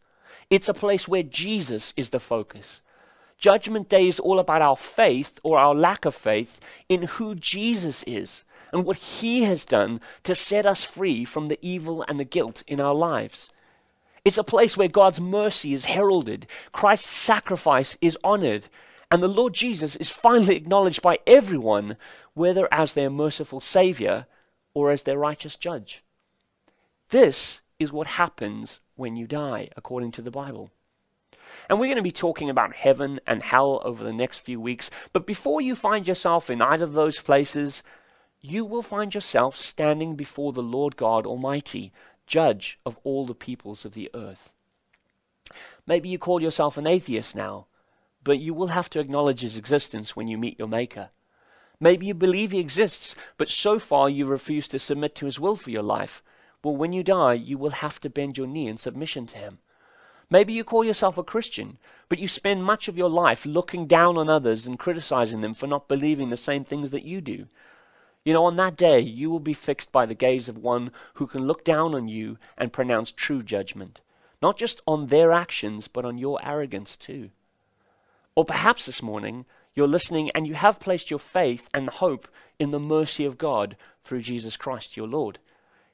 it's 0.51 0.69
a 0.69 0.75
place 0.75 1.07
where 1.07 1.23
Jesus 1.23 1.91
is 1.97 2.11
the 2.11 2.19
focus. 2.19 2.81
Judgment 3.39 3.89
Day 3.89 4.07
is 4.07 4.19
all 4.19 4.37
about 4.37 4.61
our 4.61 4.77
faith 4.77 5.39
or 5.41 5.57
our 5.57 5.73
lack 5.73 6.05
of 6.05 6.13
faith 6.13 6.59
in 6.87 7.01
who 7.03 7.33
Jesus 7.33 8.03
is 8.05 8.43
and 8.71 8.85
what 8.85 8.97
he 8.97 9.43
has 9.43 9.65
done 9.65 10.01
to 10.23 10.35
set 10.35 10.65
us 10.65 10.83
free 10.83 11.25
from 11.25 11.47
the 11.47 11.59
evil 11.61 12.03
and 12.07 12.19
the 12.19 12.25
guilt 12.25 12.63
in 12.67 12.79
our 12.79 12.93
lives. 12.93 13.51
It's 14.25 14.37
a 14.37 14.43
place 14.43 14.75
where 14.77 14.87
God's 14.87 15.19
mercy 15.19 15.73
is 15.73 15.85
heralded, 15.85 16.45
Christ's 16.71 17.11
sacrifice 17.11 17.97
is 18.01 18.17
honored, 18.23 18.67
and 19.11 19.23
the 19.23 19.27
Lord 19.27 19.53
Jesus 19.53 19.95
is 19.95 20.09
finally 20.09 20.55
acknowledged 20.55 21.01
by 21.01 21.19
everyone, 21.25 21.97
whether 22.33 22.71
as 22.71 22.93
their 22.93 23.09
merciful 23.09 23.59
Savior 23.59 24.27
or 24.73 24.91
as 24.91 25.03
their 25.03 25.17
righteous 25.17 25.55
judge. 25.55 26.03
This 27.09 27.59
is 27.79 27.91
what 27.91 28.07
happens 28.07 28.79
when 28.95 29.15
you 29.15 29.25
die, 29.25 29.69
according 29.75 30.11
to 30.11 30.21
the 30.21 30.31
Bible. 30.31 30.69
And 31.69 31.79
we're 31.79 31.87
going 31.87 31.97
to 31.97 32.03
be 32.03 32.11
talking 32.11 32.49
about 32.49 32.75
heaven 32.75 33.19
and 33.25 33.41
hell 33.41 33.81
over 33.83 34.03
the 34.03 34.13
next 34.13 34.39
few 34.39 34.59
weeks. 34.59 34.89
But 35.13 35.25
before 35.25 35.61
you 35.61 35.75
find 35.75 36.07
yourself 36.07 36.49
in 36.49 36.61
either 36.61 36.83
of 36.83 36.93
those 36.93 37.19
places, 37.19 37.83
you 38.41 38.63
will 38.63 38.81
find 38.81 39.13
yourself 39.13 39.57
standing 39.57 40.15
before 40.15 40.53
the 40.53 40.63
Lord 40.63 40.95
God 40.95 41.25
Almighty, 41.25 41.91
judge 42.25 42.79
of 42.85 42.97
all 43.03 43.25
the 43.25 43.35
peoples 43.35 43.83
of 43.85 43.93
the 43.93 44.09
earth. 44.13 44.49
Maybe 45.85 46.09
you 46.09 46.17
call 46.17 46.41
yourself 46.41 46.77
an 46.77 46.87
atheist 46.87 47.35
now, 47.35 47.65
but 48.23 48.39
you 48.39 48.53
will 48.53 48.67
have 48.67 48.89
to 48.91 48.99
acknowledge 48.99 49.41
his 49.41 49.57
existence 49.57 50.15
when 50.15 50.27
you 50.27 50.37
meet 50.37 50.59
your 50.59 50.67
Maker. 50.67 51.09
Maybe 51.81 52.05
you 52.05 52.13
believe 52.13 52.51
he 52.51 52.59
exists, 52.59 53.15
but 53.37 53.49
so 53.49 53.79
far 53.79 54.09
you 54.09 54.25
refuse 54.25 54.67
to 54.69 54.79
submit 54.79 55.15
to 55.15 55.25
his 55.25 55.39
will 55.39 55.55
for 55.55 55.69
your 55.69 55.83
life. 55.83 56.21
Well, 56.63 56.75
when 56.75 56.93
you 56.93 57.03
die, 57.03 57.33
you 57.33 57.57
will 57.57 57.69
have 57.69 57.99
to 58.01 58.09
bend 58.09 58.37
your 58.37 58.47
knee 58.47 58.67
in 58.67 58.77
submission 58.77 59.25
to 59.27 59.37
him. 59.37 59.59
Maybe 60.29 60.53
you 60.53 60.63
call 60.63 60.83
yourself 60.83 61.17
a 61.17 61.23
Christian, 61.23 61.77
but 62.07 62.19
you 62.19 62.27
spend 62.27 62.63
much 62.63 62.87
of 62.87 62.97
your 62.97 63.09
life 63.09 63.45
looking 63.45 63.87
down 63.87 64.17
on 64.17 64.29
others 64.29 64.67
and 64.67 64.77
criticizing 64.77 65.41
them 65.41 65.53
for 65.53 65.67
not 65.67 65.87
believing 65.87 66.29
the 66.29 66.37
same 66.37 66.63
things 66.63 66.91
that 66.91 67.03
you 67.03 67.21
do. 67.21 67.47
You 68.29 68.35
know, 68.35 68.45
on 68.45 68.57
that 68.57 68.75
day, 68.75 68.99
you 68.99 69.31
will 69.31 69.39
be 69.39 69.55
fixed 69.55 69.91
by 69.91 70.05
the 70.05 70.13
gaze 70.13 70.47
of 70.47 70.59
one 70.59 70.91
who 71.15 71.25
can 71.25 71.47
look 71.47 71.65
down 71.65 71.95
on 71.95 72.07
you 72.07 72.37
and 72.59 72.71
pronounce 72.71 73.11
true 73.11 73.41
judgment, 73.41 74.01
not 74.39 74.55
just 74.55 74.81
on 74.85 75.07
their 75.07 75.31
actions, 75.31 75.87
but 75.87 76.05
on 76.05 76.19
your 76.19 76.39
arrogance 76.45 76.95
too. 76.95 77.31
Or 78.35 78.45
perhaps 78.45 78.85
this 78.85 79.01
morning, 79.01 79.45
you're 79.73 79.87
listening 79.87 80.29
and 80.35 80.45
you 80.45 80.53
have 80.53 80.79
placed 80.79 81.09
your 81.09 81.17
faith 81.17 81.69
and 81.73 81.89
hope 81.89 82.27
in 82.59 82.69
the 82.69 82.79
mercy 82.79 83.25
of 83.25 83.39
God 83.39 83.75
through 84.03 84.21
Jesus 84.21 84.55
Christ 84.55 84.95
your 84.95 85.07
Lord. 85.07 85.39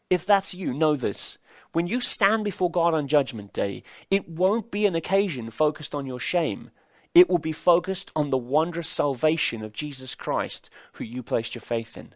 If 0.09 0.25
that's 0.25 0.53
you, 0.53 0.73
know 0.73 0.97
this. 0.97 1.37
When 1.71 1.87
you 1.87 2.01
stand 2.01 2.43
before 2.43 2.69
God 2.69 2.93
on 2.93 3.07
Judgment 3.07 3.53
Day, 3.53 3.81
it 4.11 4.27
won't 4.27 4.71
be 4.71 4.85
an 4.85 4.95
occasion 4.95 5.51
focused 5.51 5.95
on 5.95 6.05
your 6.05 6.19
shame. 6.19 6.69
It 7.13 7.29
will 7.29 7.37
be 7.37 7.53
focused 7.53 8.11
on 8.13 8.29
the 8.29 8.37
wondrous 8.37 8.89
salvation 8.89 9.63
of 9.63 9.71
Jesus 9.71 10.15
Christ, 10.15 10.69
who 10.95 11.05
you 11.05 11.23
placed 11.23 11.55
your 11.55 11.61
faith 11.61 11.95
in. 11.95 12.13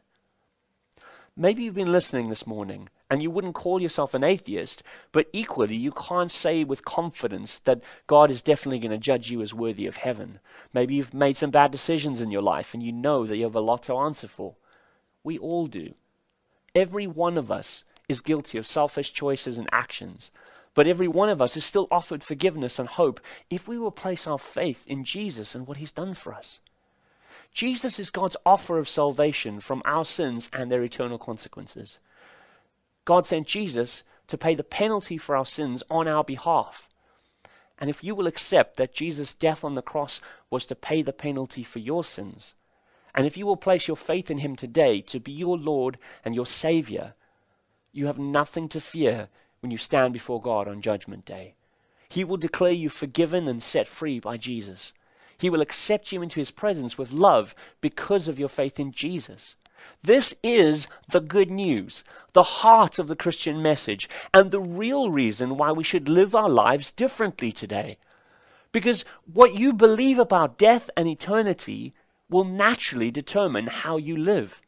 Maybe 1.42 1.64
you've 1.64 1.74
been 1.74 1.94
listening 1.94 2.28
this 2.28 2.46
morning 2.46 2.90
and 3.10 3.24
you 3.24 3.32
wouldn't 3.32 3.56
call 3.56 3.82
yourself 3.82 4.14
an 4.14 4.26
atheist, 4.26 4.84
but 5.14 5.30
equally 5.32 5.78
you 5.78 5.94
can't 5.94 6.30
say 6.30 6.66
with 6.66 6.84
confidence 6.84 7.60
that 7.60 7.80
God 8.08 8.30
is 8.30 8.42
definitely 8.42 8.80
going 8.80 8.92
to 8.92 8.98
judge 8.98 9.32
you 9.32 9.42
as 9.42 9.54
worthy 9.54 9.86
of 9.86 9.96
heaven. 9.96 10.42
Maybe 10.74 10.96
you've 10.96 11.14
made 11.14 11.38
some 11.38 11.50
bad 11.50 11.72
decisions 11.72 12.22
in 12.22 12.30
your 12.30 12.42
life 12.42 12.74
and 12.74 12.84
you 12.84 12.92
know 12.92 13.26
that 13.26 13.38
you 13.38 13.46
have 13.46 13.56
a 13.56 13.62
lot 13.62 13.84
to 13.84 13.96
answer 13.96 14.28
for. 14.28 14.56
We 15.24 15.38
all 15.38 15.68
do. 15.68 15.94
Every 16.76 17.08
one 17.08 17.38
of 17.38 17.50
us 17.50 17.86
is 18.10 18.20
guilty 18.20 18.58
of 18.58 18.68
selfish 18.68 19.14
choices 19.14 19.58
and 19.58 19.70
actions. 19.72 20.32
But 20.74 20.88
every 20.88 21.08
one 21.08 21.30
of 21.30 21.42
us 21.42 21.56
is 21.56 21.64
still 21.64 21.88
offered 21.90 22.22
forgiveness 22.22 22.80
and 22.80 22.90
hope 22.90 23.22
if 23.50 23.66
we 23.66 23.80
will 23.80 23.92
place 23.92 24.28
our 24.28 24.40
faith 24.40 24.84
in 24.88 25.06
Jesus 25.06 25.56
and 25.56 25.66
what 25.66 25.78
he's 25.78 25.94
done 25.94 26.16
for 26.16 26.34
us. 26.34 26.60
Jesus 27.54 28.00
is 28.00 28.10
God's 28.10 28.38
offer 28.46 28.78
of 28.78 28.88
salvation 28.88 29.60
from 29.60 29.82
our 29.86 30.06
sins 30.06 30.50
and 30.54 30.72
their 30.72 30.84
eternal 30.84 31.18
consequences. 31.18 32.00
God 33.06 33.26
sent 33.26 33.48
Jesus 33.48 34.04
to 34.28 34.38
pay 34.38 34.56
the 34.56 34.64
penalty 34.64 35.18
for 35.18 35.36
our 35.36 35.46
sins 35.46 35.84
on 35.90 36.08
our 36.08 36.24
behalf. 36.24 36.88
And 37.80 37.90
if 37.90 38.04
you 38.04 38.14
will 38.14 38.28
accept 38.28 38.78
that 38.78 38.94
Jesus' 38.94 39.34
death 39.34 39.64
on 39.64 39.74
the 39.74 39.82
cross 39.82 40.22
was 40.50 40.66
to 40.68 40.76
pay 40.76 41.02
the 41.02 41.14
penalty 41.14 41.64
for 41.64 41.80
your 41.80 42.04
sins, 42.04 42.54
and 43.16 43.26
if 43.26 43.36
you 43.38 43.46
will 43.46 43.58
place 43.58 43.88
your 43.88 43.98
faith 43.98 44.30
in 44.30 44.40
him 44.40 44.56
today 44.56 45.02
to 45.02 45.20
be 45.20 45.32
your 45.32 45.58
Lord 45.58 45.98
and 46.24 46.36
your 46.36 46.46
Savior, 46.46 47.14
you 47.92 48.06
have 48.06 48.20
nothing 48.20 48.70
to 48.70 48.80
fear 48.80 49.30
when 49.62 49.72
you 49.72 49.78
stand 49.78 50.14
before 50.14 50.42
God 50.42 50.68
on 50.68 50.82
Judgment 50.82 51.26
Day. 51.26 51.56
He 52.08 52.24
will 52.24 52.38
declare 52.38 52.72
you 52.72 52.90
forgiven 52.90 53.48
and 53.48 53.62
set 53.62 53.88
free 53.88 54.20
by 54.20 54.38
Jesus. 54.38 54.94
He 55.40 55.50
will 55.50 55.62
accept 55.62 56.12
you 56.12 56.22
into 56.22 56.40
his 56.40 56.52
presence 56.52 56.98
with 56.98 57.14
love 57.14 57.56
because 57.80 58.28
of 58.28 58.38
your 58.38 58.50
faith 58.50 58.80
in 58.80 58.92
Jesus. 58.92 59.56
This 60.04 60.36
is 60.44 60.86
the 61.10 61.22
good 61.22 61.50
news, 61.50 62.04
the 62.34 62.44
heart 62.44 63.00
of 63.00 63.08
the 63.08 63.16
Christian 63.16 63.62
message, 63.62 64.10
and 64.34 64.52
the 64.52 64.60
real 64.60 65.10
reason 65.10 65.58
why 65.58 65.72
we 65.72 65.84
should 65.84 66.10
live 66.10 66.36
our 66.36 66.50
lives 66.50 66.92
differently 66.92 67.54
today. 67.54 67.98
Because 68.74 69.06
what 69.32 69.56
you 69.56 69.72
believe 69.72 70.20
about 70.20 70.58
death 70.58 70.90
and 70.98 71.08
eternity 71.08 71.94
will 72.30 72.44
naturally 72.44 73.10
determine 73.10 73.68
how 73.68 73.96
you 73.96 74.18
live. 74.18 74.62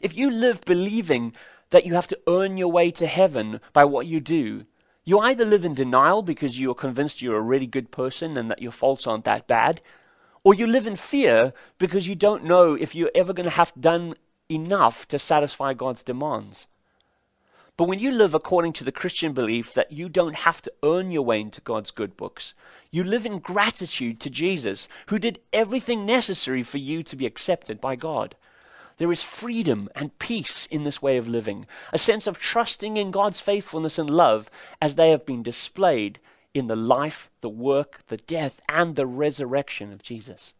If 0.00 0.16
you 0.16 0.30
live 0.30 0.62
believing 0.62 1.34
that 1.70 1.84
you 1.84 1.92
have 1.92 2.06
to 2.08 2.18
earn 2.26 2.56
your 2.56 2.72
way 2.72 2.90
to 2.92 3.06
heaven 3.06 3.60
by 3.74 3.84
what 3.84 4.06
you 4.06 4.18
do, 4.18 4.64
you 5.08 5.18
either 5.20 5.46
live 5.46 5.64
in 5.64 5.72
denial 5.72 6.20
because 6.20 6.60
you're 6.60 6.74
convinced 6.74 7.22
you're 7.22 7.38
a 7.38 7.40
really 7.40 7.66
good 7.66 7.90
person 7.90 8.36
and 8.36 8.50
that 8.50 8.60
your 8.60 8.72
faults 8.72 9.06
aren't 9.06 9.24
that 9.24 9.46
bad, 9.46 9.80
or 10.44 10.52
you 10.52 10.66
live 10.66 10.86
in 10.86 10.96
fear 10.96 11.54
because 11.78 12.06
you 12.06 12.14
don't 12.14 12.44
know 12.44 12.74
if 12.74 12.94
you're 12.94 13.10
ever 13.14 13.32
going 13.32 13.48
to 13.48 13.56
have 13.56 13.72
done 13.80 14.12
enough 14.50 15.08
to 15.08 15.18
satisfy 15.18 15.72
God's 15.72 16.02
demands. 16.02 16.66
But 17.78 17.84
when 17.84 18.00
you 18.00 18.10
live 18.10 18.34
according 18.34 18.74
to 18.74 18.84
the 18.84 18.92
Christian 18.92 19.32
belief 19.32 19.72
that 19.72 19.92
you 19.92 20.10
don't 20.10 20.36
have 20.36 20.60
to 20.60 20.72
earn 20.82 21.10
your 21.10 21.22
way 21.22 21.40
into 21.40 21.62
God's 21.62 21.90
good 21.90 22.14
books, 22.14 22.52
you 22.90 23.02
live 23.02 23.24
in 23.24 23.38
gratitude 23.38 24.20
to 24.20 24.28
Jesus, 24.28 24.88
who 25.06 25.18
did 25.18 25.40
everything 25.54 26.04
necessary 26.04 26.62
for 26.62 26.76
you 26.76 27.02
to 27.04 27.16
be 27.16 27.24
accepted 27.24 27.80
by 27.80 27.96
God. 27.96 28.36
There 28.98 29.12
is 29.12 29.22
freedom 29.22 29.88
and 29.94 30.18
peace 30.18 30.66
in 30.70 30.84
this 30.84 31.00
way 31.00 31.16
of 31.16 31.28
living, 31.28 31.66
a 31.92 31.98
sense 31.98 32.26
of 32.26 32.38
trusting 32.38 32.96
in 32.96 33.10
God's 33.10 33.40
faithfulness 33.40 33.98
and 33.98 34.10
love 34.10 34.50
as 34.82 34.96
they 34.96 35.10
have 35.10 35.24
been 35.24 35.42
displayed 35.42 36.18
in 36.52 36.66
the 36.66 36.76
life, 36.76 37.30
the 37.40 37.48
work, 37.48 38.00
the 38.08 38.16
death, 38.16 38.60
and 38.68 38.96
the 38.96 39.06
resurrection 39.06 39.92
of 39.92 40.02
Jesus. 40.02 40.52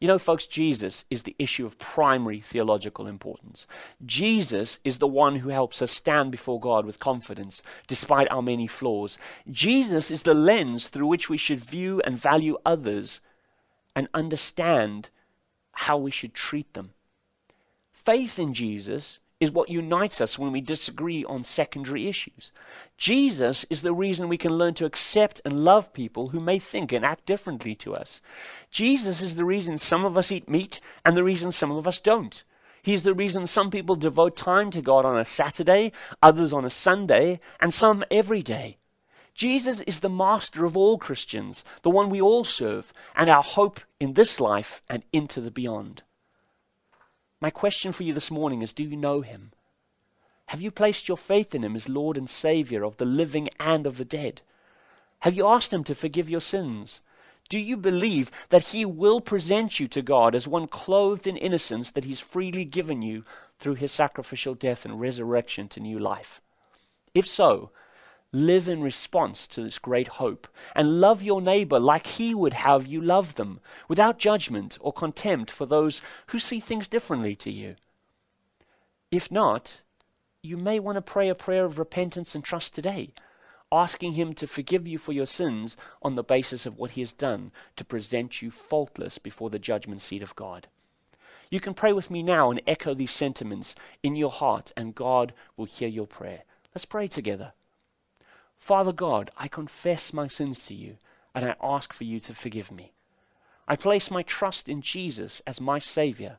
You 0.00 0.08
know, 0.08 0.18
folks, 0.18 0.46
Jesus 0.46 1.04
is 1.08 1.22
the 1.22 1.36
issue 1.38 1.64
of 1.64 1.78
primary 1.78 2.40
theological 2.40 3.06
importance. 3.06 3.66
Jesus 4.04 4.78
is 4.84 4.98
the 4.98 5.06
one 5.06 5.36
who 5.36 5.50
helps 5.50 5.80
us 5.80 5.92
stand 5.92 6.30
before 6.30 6.60
God 6.60 6.84
with 6.84 6.98
confidence, 6.98 7.62
despite 7.86 8.30
our 8.30 8.42
many 8.42 8.66
flaws. 8.66 9.18
Jesus 9.50 10.10
is 10.10 10.24
the 10.24 10.34
lens 10.34 10.88
through 10.88 11.06
which 11.06 11.30
we 11.30 11.38
should 11.38 11.60
view 11.60 12.02
and 12.04 12.18
value 12.18 12.58
others 12.66 13.20
and 13.94 14.08
understand 14.12 15.10
how 15.74 15.96
we 15.96 16.10
should 16.10 16.34
treat 16.34 16.72
them. 16.74 16.90
Faith 17.92 18.38
in 18.38 18.54
Jesus 18.54 19.18
is 19.40 19.50
what 19.50 19.68
unites 19.68 20.20
us 20.20 20.38
when 20.38 20.52
we 20.52 20.60
disagree 20.60 21.24
on 21.24 21.42
secondary 21.42 22.08
issues. 22.08 22.52
Jesus 22.96 23.64
is 23.70 23.82
the 23.82 23.92
reason 23.92 24.28
we 24.28 24.38
can 24.38 24.52
learn 24.52 24.74
to 24.74 24.84
accept 24.84 25.40
and 25.44 25.64
love 25.64 25.92
people 25.92 26.28
who 26.28 26.40
may 26.40 26.58
think 26.58 26.92
and 26.92 27.04
act 27.04 27.26
differently 27.26 27.74
to 27.76 27.94
us. 27.94 28.20
Jesus 28.70 29.20
is 29.20 29.34
the 29.34 29.44
reason 29.44 29.78
some 29.78 30.04
of 30.04 30.16
us 30.16 30.32
eat 30.32 30.48
meat 30.48 30.80
and 31.04 31.16
the 31.16 31.24
reason 31.24 31.52
some 31.52 31.70
of 31.70 31.86
us 31.86 32.00
don't. 32.00 32.42
He's 32.82 33.02
the 33.02 33.14
reason 33.14 33.46
some 33.46 33.70
people 33.70 33.96
devote 33.96 34.36
time 34.36 34.70
to 34.72 34.82
God 34.82 35.04
on 35.04 35.18
a 35.18 35.24
Saturday, 35.24 35.92
others 36.22 36.52
on 36.52 36.64
a 36.64 36.70
Sunday, 36.70 37.40
and 37.58 37.72
some 37.72 38.04
every 38.10 38.42
day. 38.42 38.76
Jesus 39.34 39.80
is 39.80 40.00
the 40.00 40.08
master 40.08 40.64
of 40.64 40.76
all 40.76 40.96
Christians, 40.96 41.64
the 41.82 41.90
one 41.90 42.08
we 42.08 42.20
all 42.20 42.44
serve, 42.44 42.92
and 43.16 43.28
our 43.28 43.42
hope 43.42 43.80
in 43.98 44.14
this 44.14 44.40
life 44.40 44.80
and 44.88 45.04
into 45.12 45.40
the 45.40 45.50
beyond. 45.50 46.02
My 47.40 47.50
question 47.50 47.92
for 47.92 48.04
you 48.04 48.14
this 48.14 48.30
morning 48.30 48.62
is 48.62 48.72
Do 48.72 48.84
you 48.84 48.96
know 48.96 49.22
him? 49.22 49.52
Have 50.46 50.60
you 50.60 50.70
placed 50.70 51.08
your 51.08 51.16
faith 51.16 51.54
in 51.54 51.64
him 51.64 51.74
as 51.74 51.88
Lord 51.88 52.16
and 52.16 52.30
Savior 52.30 52.84
of 52.84 52.98
the 52.98 53.04
living 53.04 53.48
and 53.58 53.86
of 53.86 53.98
the 53.98 54.04
dead? 54.04 54.42
Have 55.20 55.34
you 55.34 55.46
asked 55.48 55.72
him 55.72 55.84
to 55.84 55.94
forgive 55.94 56.28
your 56.28 56.40
sins? 56.40 57.00
Do 57.48 57.58
you 57.58 57.76
believe 57.76 58.30
that 58.50 58.68
he 58.68 58.84
will 58.84 59.20
present 59.20 59.80
you 59.80 59.88
to 59.88 60.02
God 60.02 60.34
as 60.34 60.48
one 60.48 60.66
clothed 60.66 61.26
in 61.26 61.36
innocence 61.36 61.90
that 61.90 62.04
he's 62.04 62.20
freely 62.20 62.64
given 62.64 63.02
you 63.02 63.24
through 63.58 63.74
his 63.74 63.92
sacrificial 63.92 64.54
death 64.54 64.84
and 64.84 65.00
resurrection 65.00 65.68
to 65.68 65.80
new 65.80 65.98
life? 65.98 66.40
If 67.14 67.28
so, 67.28 67.70
Live 68.34 68.68
in 68.68 68.82
response 68.82 69.46
to 69.46 69.62
this 69.62 69.78
great 69.78 70.08
hope 70.08 70.48
and 70.74 71.00
love 71.00 71.22
your 71.22 71.40
neighbor 71.40 71.78
like 71.78 72.08
he 72.08 72.34
would 72.34 72.52
have 72.52 72.84
you 72.84 73.00
love 73.00 73.36
them, 73.36 73.60
without 73.86 74.18
judgment 74.18 74.76
or 74.80 74.92
contempt 74.92 75.52
for 75.52 75.66
those 75.66 76.00
who 76.26 76.40
see 76.40 76.58
things 76.58 76.88
differently 76.88 77.36
to 77.36 77.52
you. 77.52 77.76
If 79.12 79.30
not, 79.30 79.82
you 80.42 80.56
may 80.56 80.80
want 80.80 80.96
to 80.96 81.00
pray 81.00 81.28
a 81.28 81.34
prayer 81.36 81.64
of 81.64 81.78
repentance 81.78 82.34
and 82.34 82.42
trust 82.42 82.74
today, 82.74 83.12
asking 83.70 84.14
Him 84.14 84.34
to 84.34 84.48
forgive 84.48 84.88
you 84.88 84.98
for 84.98 85.12
your 85.12 85.26
sins 85.26 85.76
on 86.02 86.16
the 86.16 86.24
basis 86.24 86.66
of 86.66 86.76
what 86.76 86.90
He 86.90 87.02
has 87.02 87.12
done 87.12 87.52
to 87.76 87.84
present 87.84 88.42
you 88.42 88.50
faultless 88.50 89.16
before 89.18 89.48
the 89.48 89.60
judgment 89.60 90.00
seat 90.00 90.24
of 90.24 90.34
God. 90.34 90.66
You 91.50 91.60
can 91.60 91.72
pray 91.72 91.92
with 91.92 92.10
me 92.10 92.24
now 92.24 92.50
and 92.50 92.60
echo 92.66 92.94
these 92.94 93.12
sentiments 93.12 93.76
in 94.02 94.16
your 94.16 94.32
heart, 94.32 94.72
and 94.76 94.92
God 94.92 95.32
will 95.56 95.66
hear 95.66 95.88
your 95.88 96.08
prayer. 96.08 96.42
Let's 96.74 96.84
pray 96.84 97.06
together. 97.06 97.52
Father 98.64 98.92
God, 98.92 99.30
I 99.36 99.46
confess 99.46 100.14
my 100.14 100.26
sins 100.26 100.64
to 100.68 100.74
you, 100.74 100.96
and 101.34 101.44
I 101.44 101.54
ask 101.62 101.92
for 101.92 102.04
you 102.04 102.18
to 102.20 102.34
forgive 102.34 102.72
me. 102.72 102.92
I 103.68 103.76
place 103.76 104.10
my 104.10 104.22
trust 104.22 104.70
in 104.70 104.80
Jesus 104.80 105.42
as 105.46 105.60
my 105.60 105.78
Savior, 105.78 106.38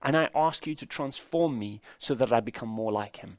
and 0.00 0.16
I 0.16 0.28
ask 0.36 0.68
you 0.68 0.76
to 0.76 0.86
transform 0.86 1.58
me 1.58 1.80
so 1.98 2.14
that 2.14 2.32
I 2.32 2.38
become 2.38 2.68
more 2.68 2.92
like 2.92 3.16
Him. 3.16 3.38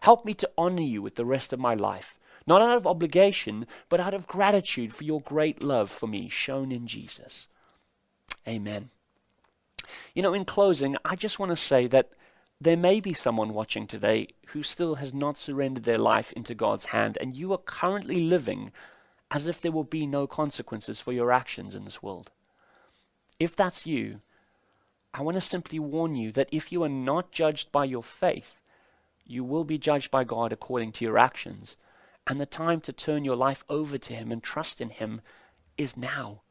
Help 0.00 0.24
me 0.24 0.32
to 0.32 0.50
honor 0.56 0.80
you 0.80 1.02
with 1.02 1.16
the 1.16 1.26
rest 1.26 1.52
of 1.52 1.60
my 1.60 1.74
life, 1.74 2.18
not 2.46 2.62
out 2.62 2.78
of 2.78 2.86
obligation, 2.86 3.66
but 3.90 4.00
out 4.00 4.14
of 4.14 4.26
gratitude 4.26 4.94
for 4.94 5.04
your 5.04 5.20
great 5.20 5.62
love 5.62 5.90
for 5.90 6.06
me 6.06 6.30
shown 6.30 6.72
in 6.72 6.86
Jesus. 6.86 7.46
Amen. 8.48 8.88
You 10.14 10.22
know, 10.22 10.32
in 10.32 10.46
closing, 10.46 10.96
I 11.04 11.14
just 11.14 11.38
want 11.38 11.50
to 11.50 11.56
say 11.56 11.86
that 11.88 12.08
there 12.60 12.76
may 12.76 13.00
be 13.00 13.14
someone 13.14 13.54
watching 13.54 13.86
today 13.86 14.28
who 14.48 14.62
still 14.62 14.96
has 14.96 15.14
not 15.14 15.38
surrendered 15.38 15.84
their 15.84 15.98
life 15.98 16.30
into 16.32 16.54
God's 16.54 16.86
hand, 16.86 17.16
and 17.20 17.34
you 17.34 17.52
are 17.52 17.58
currently 17.58 18.20
living 18.20 18.70
as 19.30 19.46
if 19.46 19.60
there 19.60 19.72
will 19.72 19.84
be 19.84 20.06
no 20.06 20.26
consequences 20.26 21.00
for 21.00 21.12
your 21.12 21.32
actions 21.32 21.74
in 21.74 21.84
this 21.84 22.02
world. 22.02 22.30
If 23.38 23.56
that's 23.56 23.86
you, 23.86 24.20
I 25.14 25.22
want 25.22 25.36
to 25.36 25.40
simply 25.40 25.78
warn 25.78 26.14
you 26.14 26.32
that 26.32 26.50
if 26.52 26.70
you 26.70 26.82
are 26.82 26.88
not 26.88 27.32
judged 27.32 27.72
by 27.72 27.86
your 27.86 28.02
faith, 28.02 28.52
you 29.24 29.42
will 29.42 29.64
be 29.64 29.78
judged 29.78 30.10
by 30.10 30.24
God 30.24 30.52
according 30.52 30.92
to 30.92 31.04
your 31.04 31.18
actions, 31.18 31.76
and 32.26 32.38
the 32.38 32.46
time 32.46 32.80
to 32.82 32.92
turn 32.92 33.24
your 33.24 33.36
life 33.36 33.64
over 33.70 33.96
to 33.96 34.14
Him 34.14 34.30
and 34.30 34.42
trust 34.42 34.80
in 34.80 34.90
Him 34.90 35.22
is 35.78 35.96
now. 35.96 36.42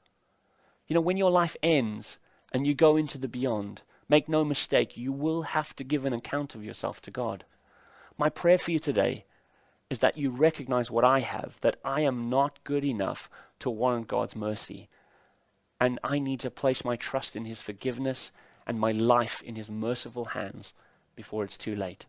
You 0.87 0.95
know, 0.95 1.01
when 1.01 1.17
your 1.17 1.29
life 1.29 1.55
ends 1.61 2.17
and 2.51 2.65
you 2.65 2.73
go 2.73 2.97
into 2.97 3.19
the 3.19 3.27
beyond, 3.27 3.83
Make 4.09 4.27
no 4.27 4.43
mistake, 4.43 4.97
you 4.97 5.11
will 5.11 5.43
have 5.43 5.75
to 5.75 5.83
give 5.83 6.03
an 6.03 6.13
account 6.13 6.55
of 6.55 6.65
yourself 6.65 6.99
to 7.01 7.11
God. 7.11 7.45
My 8.17 8.27
prayer 8.27 8.57
for 8.57 8.71
you 8.71 8.79
today 8.79 9.25
is 9.89 9.99
that 9.99 10.17
you 10.17 10.31
recognize 10.31 10.89
what 10.89 11.05
I 11.05 11.19
have, 11.19 11.57
that 11.61 11.77
I 11.85 12.01
am 12.01 12.29
not 12.29 12.63
good 12.63 12.83
enough 12.83 13.29
to 13.59 13.69
warrant 13.69 14.07
God's 14.07 14.35
mercy. 14.35 14.89
And 15.79 15.99
I 16.03 16.17
need 16.17 16.39
to 16.41 16.51
place 16.51 16.83
my 16.83 16.95
trust 16.95 17.35
in 17.35 17.45
His 17.45 17.61
forgiveness 17.61 18.31
and 18.65 18.79
my 18.79 18.91
life 18.91 19.41
in 19.43 19.55
His 19.55 19.69
merciful 19.69 20.25
hands 20.25 20.73
before 21.15 21.43
it's 21.43 21.57
too 21.57 21.75
late. 21.75 22.05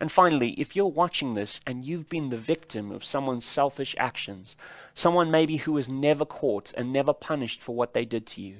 And 0.00 0.10
finally, 0.10 0.50
if 0.52 0.74
you're 0.74 0.86
watching 0.86 1.34
this 1.34 1.60
and 1.66 1.84
you've 1.84 2.08
been 2.08 2.30
the 2.30 2.36
victim 2.36 2.90
of 2.90 3.04
someone's 3.04 3.44
selfish 3.44 3.94
actions, 3.98 4.56
someone 4.94 5.30
maybe 5.30 5.58
who 5.58 5.72
was 5.72 5.88
never 5.88 6.24
caught 6.24 6.74
and 6.76 6.92
never 6.92 7.12
punished 7.12 7.62
for 7.62 7.74
what 7.74 7.94
they 7.94 8.04
did 8.04 8.26
to 8.28 8.42
you, 8.42 8.56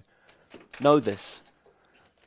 know 0.80 1.00
this 1.00 1.42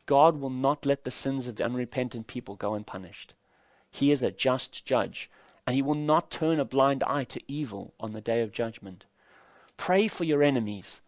God 0.07 0.39
will 0.39 0.49
not 0.49 0.85
let 0.85 1.03
the 1.03 1.11
sins 1.11 1.47
of 1.47 1.57
the 1.57 1.65
unrepentant 1.65 2.27
people 2.27 2.55
go 2.55 2.73
unpunished. 2.73 3.33
He 3.91 4.09
is 4.09 4.23
a 4.23 4.31
just 4.31 4.85
judge, 4.85 5.29
and 5.67 5.75
he 5.75 5.81
will 5.81 5.95
not 5.95 6.31
turn 6.31 6.59
a 6.59 6.65
blind 6.65 7.03
eye 7.03 7.25
to 7.25 7.41
evil 7.47 7.93
on 7.99 8.13
the 8.13 8.21
day 8.21 8.41
of 8.41 8.53
judgment. 8.53 9.03
Pray 9.75 10.07
for 10.07 10.23
your 10.23 10.41
enemies, 10.41 11.01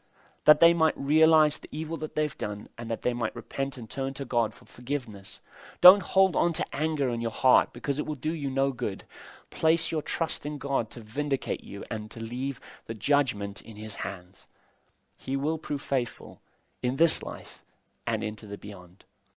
that 0.43 0.59
they 0.59 0.73
might 0.73 0.97
realize 0.97 1.59
the 1.59 1.69
evil 1.71 1.95
that 1.97 2.15
they've 2.15 2.37
done 2.37 2.67
and 2.77 2.91
that 2.91 3.03
they 3.03 3.13
might 3.13 3.35
repent 3.35 3.77
and 3.77 3.89
turn 3.89 4.13
to 4.15 4.25
God 4.25 4.53
for 4.53 4.65
forgiveness. 4.65 5.39
Don't 5.79 6.03
hold 6.03 6.35
on 6.35 6.51
to 6.53 6.75
anger 6.75 7.09
in 7.09 7.21
your 7.21 7.31
heart 7.31 7.71
because 7.71 7.99
it 7.99 8.05
will 8.05 8.15
do 8.15 8.33
you 8.33 8.49
no 8.49 8.71
good. 8.73 9.05
Place 9.49 9.91
your 9.91 10.01
trust 10.01 10.45
in 10.45 10.57
God 10.57 10.89
to 10.91 10.99
vindicate 10.99 11.63
you 11.63 11.85
and 11.89 12.11
to 12.11 12.19
leave 12.19 12.59
the 12.85 12.93
judgment 12.93 13.61
in 13.61 13.77
his 13.77 13.95
hands. 13.95 14.45
He 15.15 15.37
will 15.37 15.57
prove 15.57 15.81
faithful 15.81 16.41
in 16.81 16.97
this 16.97 17.23
life 17.23 17.61
and 18.09 18.23
into 18.23 18.47
the 18.47 18.57
beyond. 18.57 19.05